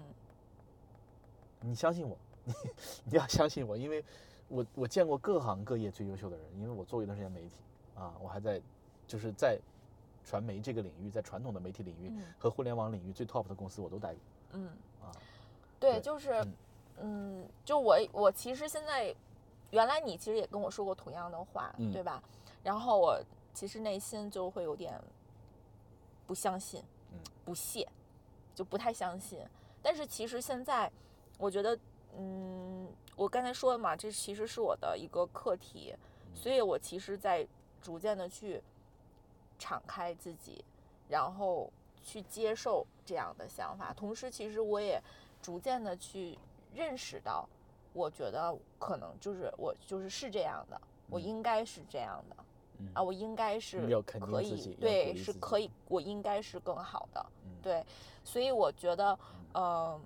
[1.60, 2.52] 你相信我，你
[3.12, 4.04] 你要相信我，因为
[4.48, 7.54] 我我见过各行各业最优秀的人，因为我做过一段时间媒体
[7.94, 8.60] 啊，我还在
[9.06, 9.58] 就是在
[10.24, 12.24] 传媒这个领域，在传统的媒体领域嗯。
[12.38, 14.20] 和互联网领域最 top 的公司我都待过。
[14.52, 14.66] 嗯，
[15.00, 15.10] 啊。
[15.80, 16.54] 对，就是嗯。
[17.00, 19.14] 嗯，就我我其实现在，
[19.70, 21.92] 原来你其实也跟我说过同样的话，嗯。
[21.92, 22.22] 对吧？
[22.62, 23.20] 然后我
[23.52, 25.00] 其实内心就会有点
[26.26, 27.18] 不相信，嗯。
[27.44, 27.88] 不屑，
[28.54, 29.40] 就不太相信。
[29.82, 30.90] 但是其实现在，
[31.38, 31.76] 我觉得，
[32.16, 35.92] 嗯，我刚才说的嘛，这其实是我的一个课题，
[36.34, 37.44] 所以我其实在
[37.80, 38.62] 逐渐的去
[39.62, 40.64] 敞开自己，
[41.08, 41.70] 然后
[42.02, 43.94] 去接受这样的想法。
[43.94, 45.00] 同时，其实我也
[45.40, 46.36] 逐渐的去
[46.74, 47.48] 认识到，
[47.92, 52.36] 我觉得可能就是我就是是这样的，我嗯应该是这样的。
[52.78, 57.86] 嗯啊，我应该是可以对，是可以，我应该是更好的，嗯对，
[58.24, 59.16] 所以我觉得，
[59.54, 60.00] 嗯、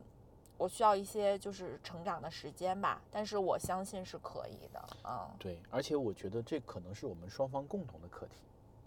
[0.59, 8.35] 我需要一些就是成长的时间吧，但是我相信是可以的，嗯对，而且我觉得这可能是我们双方共同的课题。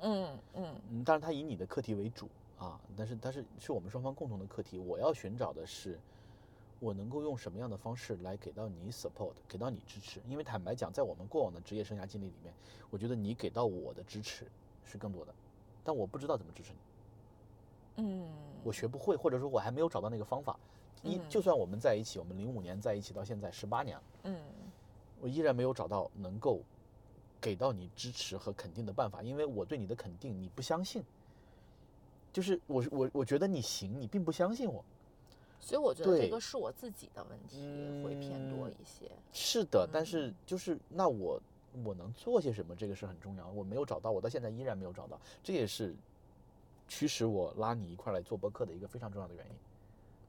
[0.02, 2.28] 嗯嗯嗯，当然它以你的课题为主
[2.58, 4.78] 啊，但是但是是我们双方共同的课题。
[4.78, 6.00] 我要寻找的是，
[6.80, 10.22] 我能够用什么样的方式来给到你 support，给到你支持。
[10.28, 12.54] 因为坦白讲，在我们过往的职业生涯经历里面，
[12.90, 14.46] 我觉得你给到我的支持
[14.86, 15.34] 是更多的，
[15.84, 18.28] 但我不知道怎么支持你，嗯，
[18.64, 20.58] 我学不会，或者说我还没有找到那个方法。
[21.02, 24.38] 一嗯就算我们在一起，我们零五年在一起到现在十八年了，嗯
[25.22, 26.62] 我依然没有找到能够
[27.42, 31.04] 给到你支持和肯定的办法，因为我对你的肯定你不相信，
[32.32, 34.84] 就是我我我觉得你行，你并不相信我。
[35.62, 37.58] 所以我觉得这个是我自己的问题
[38.02, 41.42] 会偏多嗯一些，是的，但嗯是就是那我
[41.84, 43.52] 我能做些什么，这个是很重要的。
[43.52, 45.94] 我没有找到，我到现在依然没有找到，这也是
[46.88, 49.52] 驱使我拉你一块来做播客的一个非常重要的原因。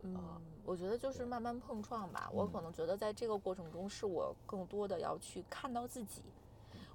[0.02, 2.28] 嗯啊，我觉得就是慢慢碰撞吧。
[2.32, 6.22] 我可嗯能觉得在这个过程中，是我更多的要去看到自己，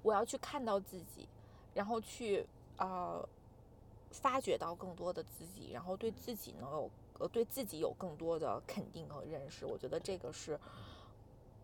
[0.06, 1.26] 我要去看到自己，
[1.74, 2.46] 然后去
[2.76, 3.28] 呃
[4.12, 9.66] 发掘到更多的自己，然后对自己能有呃对自己有更多的肯定和认识。
[9.66, 10.56] 我觉得这个是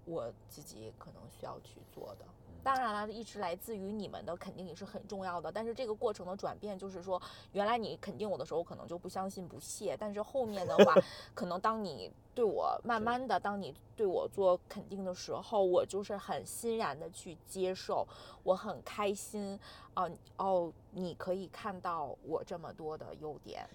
[0.05, 2.25] 我自己可能需要去做的。
[2.63, 7.21] 当然了，一直来自于你们的肯定也是很重要的，但是这个过程的转变，就是说，
[7.53, 10.95] 原来你肯定我的时候，可能就不相信、不屑，但是后面的话，
[11.35, 18.07] 可能当你对我慢慢的，当你对我做肯定的时候，我就是很欣然的去接受，
[18.43, 19.59] 我很开心
[19.95, 23.69] 啊、哦，你可以看到我这么多的优点，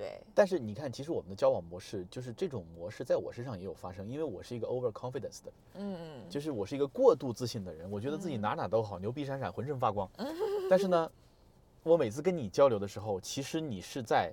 [0.00, 10.08] 对，但是你看，其实我们的交往模式就是这种模式，在我身上也有发生，因为我是一个 over confidence 的，嗯嗯，就是我是一个过度自信的人，我觉得自己哪哪都好，牛逼闪闪，浑身发光。
[10.70, 11.12] 但是呢，
[11.82, 14.32] 我每次跟你交流的时候，其实你是在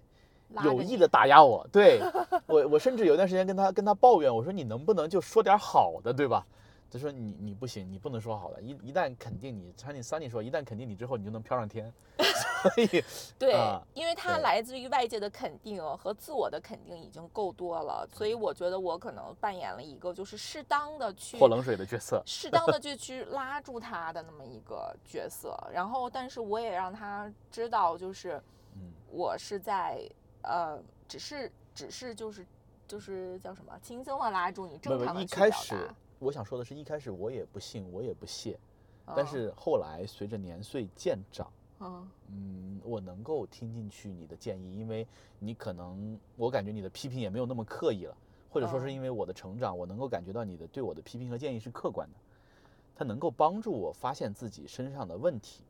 [0.64, 1.68] 有意的打压我。
[1.70, 2.00] 对
[2.48, 6.48] 我，我甚至有一段时间跟他跟他抱怨，我说你能不能就说点好的，对吧？
[6.90, 11.92] 他说你你不行，你不能说好的，一一旦肯定你，像你 Sunny 说，一旦肯定你之后，你就能飘上天。
[12.18, 13.04] 所以
[13.38, 22.22] 对，啊因为它来自于外界的肯定和自我的肯定已经够多了，所以我觉得我可能扮演了一个就是适当的去泼冷水的角色。
[22.26, 28.42] 适当的 就去拉住他的那么一个角色，然后但是我也让他知道，就是
[28.76, 30.02] 嗯我是在
[30.42, 32.46] 呃，只是只是就是
[32.88, 35.96] 就是叫什么，轻轻的拉住你，正常的去开始表达。
[36.20, 38.60] 我想说的是一开始我也不信，我也不屑，
[39.06, 41.52] 嗯但是后来随着年岁渐长。
[41.80, 42.10] 嗯。
[42.30, 45.08] 嗯，我能够听进去你的建议，因为
[45.40, 48.18] 你可能我感觉你的批评也没有那么刻意了，
[48.50, 52.16] 或者说是嗯因为我的成长，我能够感觉到你的对我的批评和建议是客观的，
[52.96, 55.64] 它能够帮助我发现自己身上的问题，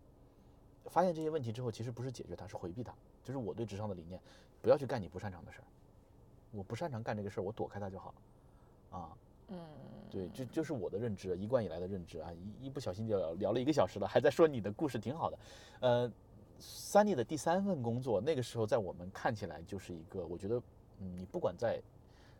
[0.85, 2.93] 发现这些问题之后，其实不是解决它，是回避它，
[3.23, 4.19] 就是我对职场的理念，
[4.61, 5.67] 不要去干你不擅长的事儿，
[6.51, 9.17] 我不擅长干这个事儿，我躲开它就好了，啊，
[9.49, 9.57] 嗯，
[10.09, 12.31] 对，这就是我的认知，一贯以来的认知啊。
[12.33, 15.39] 一一不小心就聊聊了一个小时了，还在说你的故事，挺好的。
[15.79, 16.11] 呃
[16.59, 20.61] ，Sunny 的第三份工作，那个时候在我们看起来就是一个，我觉得，
[20.99, 21.81] 嗯，你不管在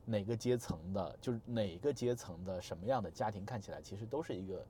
[0.05, 4.66] 哪个阶层的，就是哪个阶层的什么样的家庭，看起来其实都是一个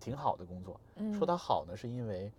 [0.00, 0.80] 挺好的工作。
[0.96, 2.32] 嗯说它好呢，是因为，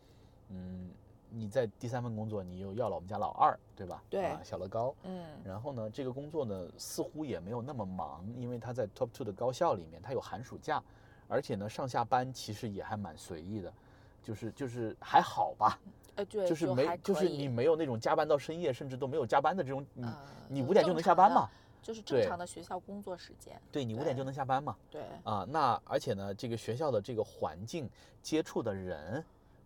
[0.50, 0.90] 嗯，
[1.36, 4.04] 你在第三份工作，你又要了我们家老二，对吧？
[4.10, 4.94] 对啊，小乐高。
[5.04, 10.82] 嗯然后呢，这个工作呢似乎也没有那么忙，因为他在 Top Two 的高校里面，他有寒暑假，
[11.28, 13.74] 而且呢上下班其实也还蛮随意的，
[14.22, 15.80] 就是就是还好吧，
[16.16, 20.18] 呃对，就是没就是你没有那种加班到深夜，甚至都没有加班的这种，你呃
[20.48, 21.50] 你五点就能下班嘛？
[21.82, 23.60] 就是正常的学校工作时间。
[23.70, 24.78] 对你五点就能下班嘛？
[24.90, 27.90] 对，啊，那而且呢，这个学校的这个环境、
[28.22, 29.22] 接触的人，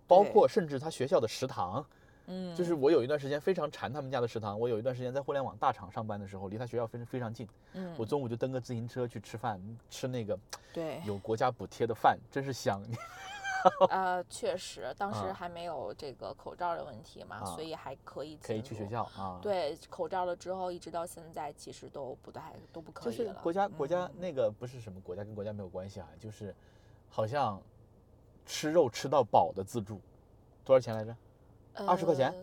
[0.08, 1.86] 包括甚至他学校的食堂，
[2.28, 4.60] 嗯，就是我有一段时间非常馋他们家的食堂。
[4.60, 7.48] 我有一段时间在互联网大厂上班的时候，离他学校非常非常近。
[7.74, 10.38] 嗯，我中午就蹬个自行车去吃饭，吃那个
[10.74, 12.82] 对，有国家补贴的饭，真是香。
[13.90, 18.88] 呃，确实，当时啊还没有这个口罩的问题嘛，啊所以还可以可以去学。
[18.88, 23.34] 校啊。，对，口罩了之后，一直到现在，其实都不太都不可以了。
[23.34, 26.56] 是国家国家嗯那个不是什么国家跟国家没有关系啊，就是
[27.10, 27.60] 好像
[28.48, 30.02] 吃肉吃到饱的自助，
[30.64, 31.16] 多少钱来着
[31.86, 32.34] 二十块钱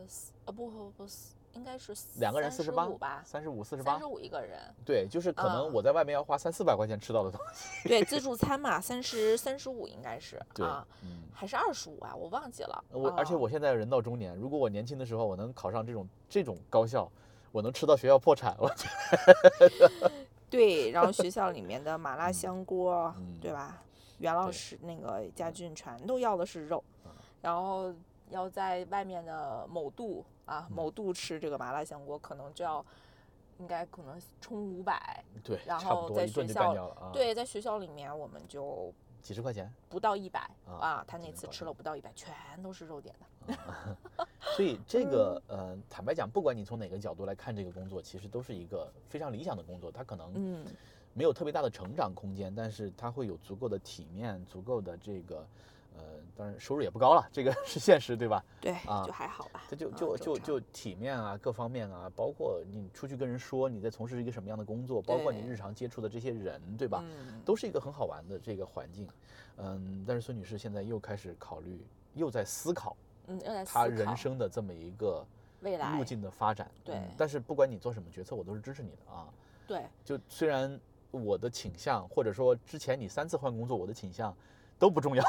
[0.45, 1.07] 呃不不不，
[1.55, 4.07] 应该是两个人四十八五吧，三十五、四十八三十。
[4.07, 4.61] 五一个人。
[4.85, 7.89] 对，就是可能嗯我在外面要花三四百块钱吃到的东西。
[7.89, 11.23] 对，自助餐嘛，三十三十五应该是对啊，，嗯。
[11.33, 12.15] 还是二十五啊？
[12.15, 12.85] 我忘记了。
[12.93, 17.11] 我而且啊我现在人到中年，如果我年轻的时候我能考上这种这种高校，
[17.51, 18.89] 我能吃到学校破产，我觉
[20.01, 20.13] 得
[20.51, 23.83] 对，然后学校里面的麻辣香锅，嗯对吧？
[24.19, 27.11] 袁老师那个家俊全都要的是肉，嗯
[27.43, 27.93] 然后
[28.31, 32.85] 要在外面的某度啊嗯某度吃这个麻辣香锅，可能就要
[33.59, 35.23] 应该可能充五百。
[35.35, 39.73] 得对，然后在学校对，在学校里面我们就几十块钱。
[39.89, 43.15] 不到一百啊啊，他那次吃了不到一百，全都是肉点
[43.47, 43.57] 的。
[44.55, 49.91] 所以这个呃，坦白讲，不管你从哪个角度来看这个工作，其实都是一个非常理想的工作。
[49.91, 50.65] 它可能嗯，
[51.13, 55.47] 没有特别大的成长空间，但是它会有足够的体面，足够的这个
[55.97, 56.03] 呃，
[56.37, 58.45] 当然收入也不高了，这个 是现实，对吧？
[58.61, 59.65] 对，啊就还好吧。
[59.69, 67.03] 这就啊就就就体面啊，各方面啊，包括你出去跟人说你在从事一个什么样的工作，包括你日常接触的这些人，对吧？
[67.05, 69.09] 嗯，都是一个很好玩的这个环境。
[69.57, 71.81] 嗯，但是孙女士现在又开始考虑，
[72.15, 72.97] 又在思考
[73.27, 75.25] 嗯，要在思她人生的这么一个
[75.61, 76.71] 未来路径的发展。
[76.85, 79.29] 对嗯但是不管你做什么决策，我都是支持你的啊。
[79.67, 80.79] 对，就虽然
[81.11, 84.35] 我的倾向，或者说之前你三次换工作，我的倾向
[84.79, 85.25] 都不重要，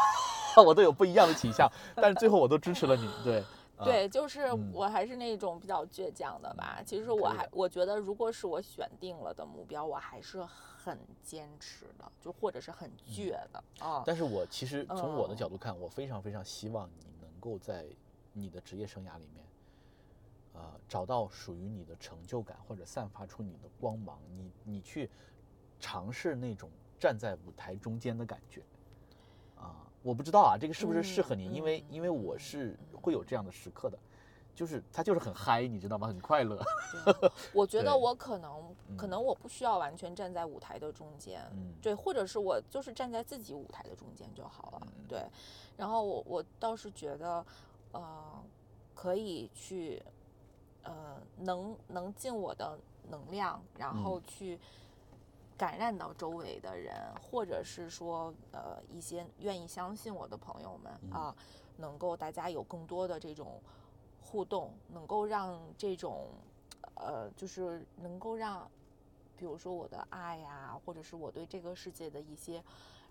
[0.66, 3.10] 我都有不一样的倾向，但是最后我都支持了你。
[3.24, 3.40] 对，
[3.78, 6.82] 啊，对，就是嗯我还是那种比较倔强的吧。
[6.86, 14.04] 其实我还我觉得，如果是我选定了的目标，我还是很坚持的，就或者是很倔的啊。
[14.06, 17.15] 但是我其实从我的嗯角度看，我非常非常希望你能
[17.46, 17.86] 够在
[18.34, 19.46] 你的职业生涯里面，
[20.54, 24.20] 呃，找到属于你的成就感，或者散发出你的光芒。
[24.36, 25.08] 你你去
[25.80, 28.64] 尝试那种站在舞台中间的感觉。
[29.56, 31.54] 啊，我不知道啊，这个是不是适合你？
[31.54, 34.00] 因为嗯因为我是会有这样的时刻的，
[34.56, 36.08] 就是他就是很嗨，你知道吗？
[36.08, 36.58] 很快乐。
[37.06, 45.24] 对我觉得我可能可嗯能我不需要完全站在舞台的中间，嗯，对，或者是我就是站在自己舞台的中间就好了，嗯对。
[45.76, 47.46] 然后我我倒是觉得，
[47.92, 48.42] 呃，
[48.94, 50.02] 可以去，
[50.84, 52.80] 呃，能能尽我的
[53.10, 54.60] 能量，然后嗯去
[55.58, 61.36] 感染到周围的人，或者是说，呃，一些愿意相信我的朋友们嗯啊，
[61.76, 63.62] 能够大家有更多的这种
[64.26, 66.28] 互动，能够让这种，
[66.96, 68.70] 呃，就是能够让。
[69.38, 72.64] 比如说我的爱呀、或者是我对这个世界的一些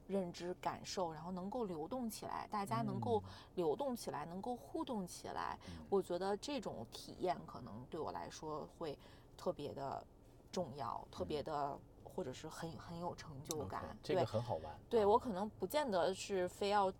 [0.06, 3.22] 认知感受，然后能够流动起来，大家能够嗯
[3.56, 8.98] 流动起来，能够互动起来，嗯我觉得这种体验可能对我来说会
[9.36, 10.02] 特别的
[10.50, 13.94] 重要，特别的或者是很很有成就感。
[14.02, 14.72] 这个对，很好玩。
[14.72, 16.90] 啊对我可能不见得是非要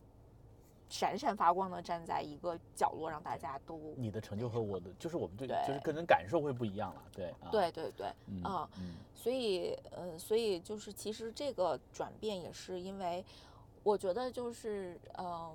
[0.95, 7.03] 闪闪发光的站在一个角落让大家都你的成就和我的，就是我们对，对就是个人感受会不一样了。
[7.13, 8.69] 对，啊，对对对，嗯
[9.13, 13.25] 所以，呃，所以就是其实这个转变也是因为，
[13.83, 15.53] 我觉得就是，嗯、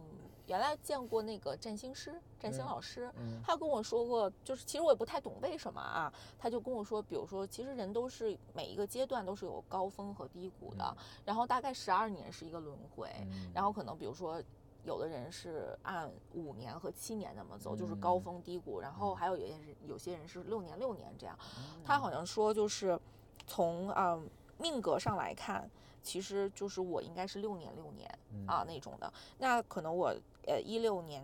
[0.47, 14.43] 原来见过那个占星师，占星嗯老师，嗯他跟我说过，就是其实我也不太懂为什么啊，他就跟我说，比如说，其实人都是每一个阶段都是有高峰和低谷的，然后大概十二年是一个轮回，嗯然后可能比如说。
[14.83, 18.21] 有的人是按五年和七年那么走，就是高嗯。
[18.21, 21.37] 峰低谷，然后还有有些人有些人是六年六年这样。
[21.57, 21.81] 嗯。
[21.83, 22.99] 他好像说就是
[23.45, 25.69] 从嗯命格上来看，
[26.01, 28.09] 其实就是我应该是六年六年
[28.47, 29.11] 啊那种的。
[29.37, 30.15] 那可能我
[30.47, 31.23] 呃一六年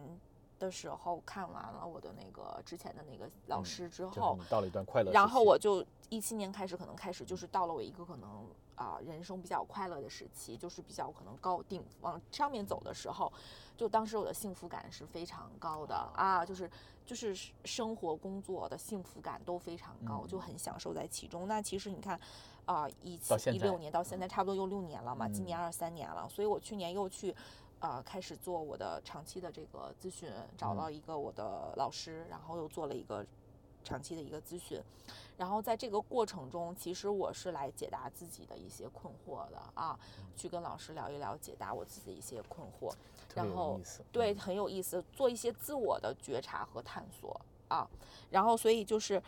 [0.60, 13.32] 的的时候看完了我的那个之前的那个老嗯师之后，你到了一段快乐，然后我就一七年开始，可能开始就是到了我一个可能啊、人生比较快乐的时期，就是比较可能高顶往上面走的时候，
[13.76, 15.96] 就当时我的幸福感是非常高的。
[16.16, 16.70] 啊，就是
[17.06, 20.42] 就是生活工作的幸福感都非常高，就嗯。
[20.42, 21.48] 很享受在其中。
[21.48, 22.20] 那其实你看
[22.66, 25.62] 啊，一七一六年到现在差不多又六年了嘛，今年嗯。
[25.62, 27.36] 二三年了，所以我去年又去。
[27.82, 30.78] 呃，开始做我的长期的这个咨询，找嗯。
[30.78, 33.24] 到一个我的老师，然后又做了一个
[33.86, 34.82] 长期的一个咨询，
[35.38, 42.92] 然后在这个过程中，其实我是来解答自己的一些困惑的啊，嗯去跟老师聊一聊，解答我自己的一些困惑，
[43.36, 43.80] 然后
[44.12, 47.88] 对，嗯很有意思，做一些自我的觉察和探索啊，
[48.32, 49.22] 然后所以就是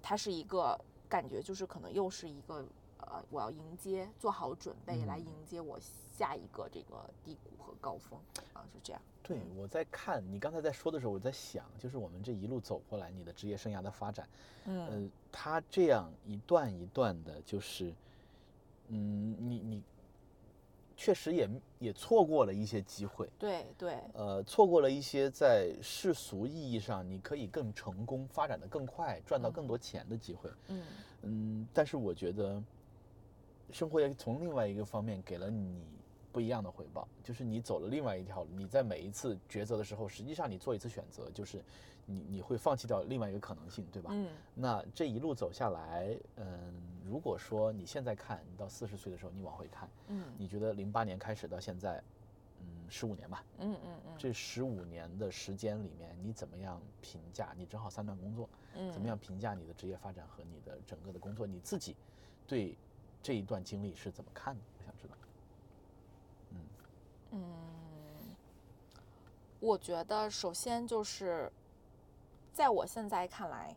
[0.00, 2.64] 它是一个感觉，就是可能又是一个
[2.98, 5.26] 呃，我要迎接，做好准备来嗯。
[5.26, 5.78] 迎接我
[6.16, 8.18] 下一个这个低谷和高峰
[8.52, 9.02] 啊，是这样。
[9.22, 14.28] 对，我在看你刚才在说的时候，我在想，就是我们这一路走过来，你的职业生涯的发展，
[14.66, 17.92] 嗯呃，它这样一段一段的，就是，
[18.88, 19.82] 嗯，你你
[20.96, 21.48] 确实也
[21.78, 30.50] 也错过了一些机会，对对，呃，错过了一些在世俗意义上你可以更成功、发展的更快、赚到更多钱的机会。
[30.68, 30.82] 嗯
[31.22, 32.62] 嗯，但是我觉得，
[33.72, 35.82] 生活也从另外一个方面给了你
[36.34, 38.50] 不一样的回报，就是你走了另外一条路。
[38.56, 41.62] 你在每一次抉择的时候，实际上你做一次选择，就是
[42.06, 44.10] 你你会放弃掉另外一个可能性，对吧？
[44.12, 46.74] 嗯那这一路走下来，嗯，
[47.04, 52.02] 如果说你现在看，你到四十岁的时候，你往回看，嗯你觉得零八年开始到现在，
[52.58, 57.54] 嗯，十五年吧，嗯嗯嗯，这十五年的时间里面，你怎么样评价？
[57.56, 61.46] 你正好三段工作，嗯怎么样评价你的职业发展和你的整个的工作？
[61.46, 61.94] 你自己
[62.44, 62.76] 对
[63.22, 64.60] 这一段经历是怎么看的？
[64.80, 65.14] 我想知道。
[67.34, 68.36] 嗯，
[69.60, 71.50] 我觉得首先就是，
[72.52, 73.74] 在我现在看来，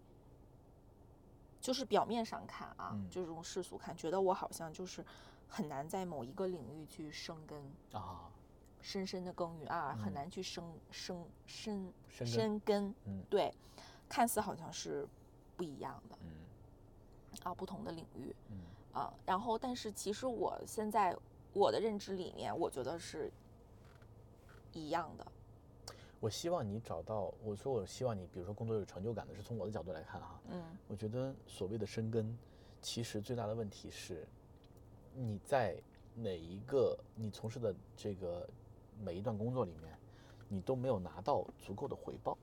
[1.60, 3.10] 就是表面上看啊，嗯。
[3.10, 5.04] 就这种世俗看，觉得我好像就是
[5.48, 7.60] 很难在某一个领域去生根，
[7.94, 8.30] 啊，
[8.80, 12.94] 深深的耕耘啊，很嗯难去生生深深根。
[13.06, 13.24] 嗯。
[13.28, 13.52] 对，
[14.08, 15.08] 看似好像是
[15.56, 16.30] 不一样的嗯。
[17.44, 18.60] 啊，不同的领域嗯。
[18.94, 19.12] 啊。
[19.26, 21.18] 然后，但是其实我现在
[21.54, 23.32] 我的认知里面，我觉得是
[24.78, 25.26] 一样的。
[26.20, 30.40] 我希望你找到，我说我希望你，比如说工作有成就感的，是从我的角度来看哈。
[30.50, 32.36] 嗯我觉得所谓的深耕，
[32.82, 34.26] 其实最大的问题是，
[35.14, 35.76] 你在
[36.16, 38.50] 哪一个你从事的这个
[39.04, 39.94] 每一段工作里面，
[40.50, 42.36] 你都没有拿到足够的回报，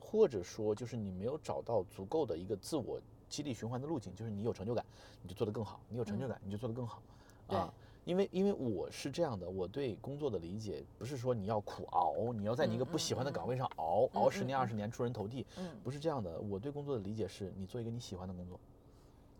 [0.00, 4.84] 或者说就是你没有找到足够的一个自我激励循环的路径，就是你有成就感，
[5.22, 7.00] 你就做得更好；你有成就嗯感，你就做得更好。
[7.46, 7.72] 啊，
[8.04, 18.58] 因为因为我是这样的，我对工作的理解不是说你要苦熬，你要在你一个嗯不喜欢的嗯岗位上熬嗯熬十年嗯二十年出人头地，嗯，不是这样的，我对工作的理解是你做一个你喜欢的工作，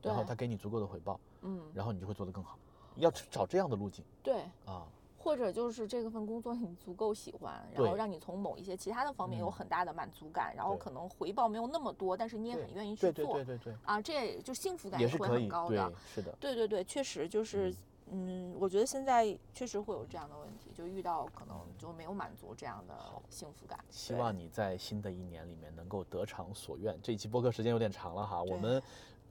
[0.03, 2.57] 然后他给你足够的回报，嗯，然后你就会做得更好。
[2.97, 4.87] 要找这样的路径对，啊，
[5.19, 9.53] 或者就是这个份工作你足够喜欢，然后让你从某一些其他的方面有嗯。
[9.53, 17.75] 很大的满足感，然后可能回报没有那么多，但是你也很愿意去对对做对对对，啊，这也就幸福感也是可以，对很高的。，是的，对对对，确实就是，
[18.15, 22.95] 嗯，我觉得现在确实会有这样的问题，就遇到可能就没有满足这样的
[23.31, 23.79] 幸福感。
[23.91, 26.95] 希望你在新的一年里面能够得偿所愿。
[27.03, 28.83] 这一期播客时间有点长了哈，我们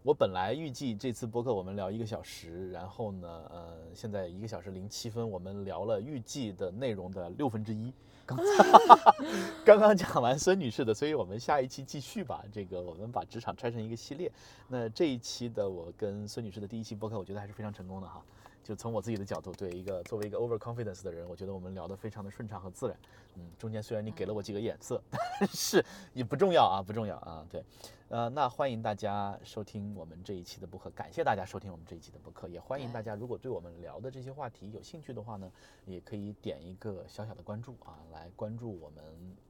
[0.01, 7.93] 我本来预计这次播客我们聊一个小时，然后呢，呃，现在一个小时零七分，我们聊了预计的内容的六分之一。
[8.25, 12.43] 刚刚刚讲完孙女士的，所以我们下一期继续吧。
[12.51, 14.31] 这个我们把职场拆成一个系列。
[14.69, 18.23] 那这一期的我跟孙女士的第一期播客，我觉得还是非常成功的哈。
[18.71, 22.97] 就从我自己的角度，对一个作为一个 over confidence 的人，我觉得我们聊得非常的顺畅和自然。
[23.35, 27.45] 嗯，中间虽然你给了我几个眼色，但是也不重要啊，不重要啊。
[27.51, 27.61] 对，
[28.07, 35.51] 呃，那欢迎大家收听我们这一期的播客，感谢大家收听我们这一期的播客，也欢迎大家如果对我们聊的这些话题有兴趣的话呢，
[35.85, 39.03] 也可以点一个小小的关注啊，来关注我们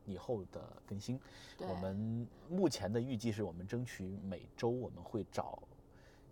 [0.07, 1.19] 以后的更新。
[1.59, 5.61] 我们目前的预计是我们争取每周我们会找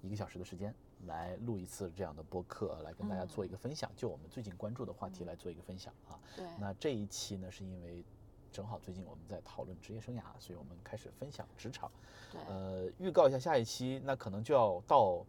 [0.01, 0.73] 一个小时的时间
[1.07, 6.19] 来录一次这样的播客，来跟大家做一个分享，就我们最近关注的话题来做一个分享啊。
[6.35, 8.03] 对，那这一期呢，是因为
[8.51, 11.89] 正好最近我们在讨论职业生涯，所以我们开始分享职场。
[12.31, 15.25] 对，呃，预告一下下一期，那可能就要到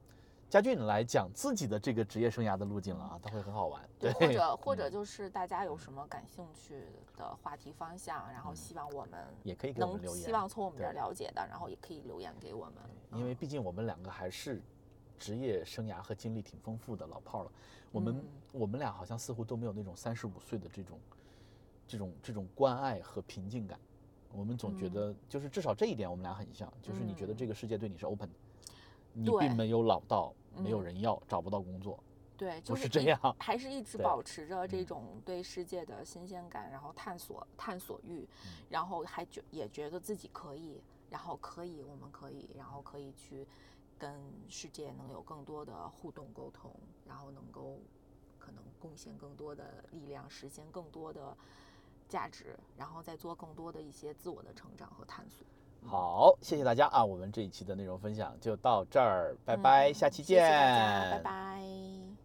[0.48, 3.88] 佳俊来讲自己的这个职业生涯的路径了啊，他会很好玩。
[3.98, 6.84] 对， 对，或者或者嗯就是大家有什么感兴趣
[7.16, 10.24] 的话题方向，然后嗯希望我们也可以给我们能留言。
[10.24, 12.74] 希望从我们这儿了解的，然后也可以留言给我们。
[13.12, 14.60] 因为毕竟我们两个还是
[15.20, 17.52] 职业生涯和经历挺丰富的老炮儿了，
[17.92, 18.42] 我们、嗯。
[18.52, 20.98] 我们俩好像似乎都没有那种三十五岁的这种
[21.86, 23.78] 这种这种关爱和平静感，
[24.32, 24.92] 我们总觉嗯。
[24.94, 27.36] 得，就是至少这一点我们俩很像，就是你觉得嗯。
[27.36, 28.34] 这个世界对你是 open，的，
[29.12, 30.84] 你并没有老到没有嗯。
[30.84, 32.02] 人要，找不到工作，
[32.38, 33.36] 对，就是一这样。
[33.38, 34.86] 还是一直保持着这嗯。
[34.86, 38.48] 种对世界的新鲜感，然后探索探索欲，嗯。
[38.70, 40.80] 然后还觉也觉得自己可以，
[41.10, 43.46] 然后可以，我们可以，然后可以去
[44.00, 44.10] 跟
[44.48, 46.72] 世界能有更多的互动沟通，
[47.06, 47.78] 然后能够
[48.38, 51.36] 可能贡献更多的力量，实现更多的
[52.08, 55.46] 价值，然后再做更多的一些自我的成长和探索。
[55.86, 60.50] 好，谢谢大家啊，我们这一期的内容分享就到这儿，拜嗯拜，下期谢谢见。
[60.50, 62.19] 大家，拜拜。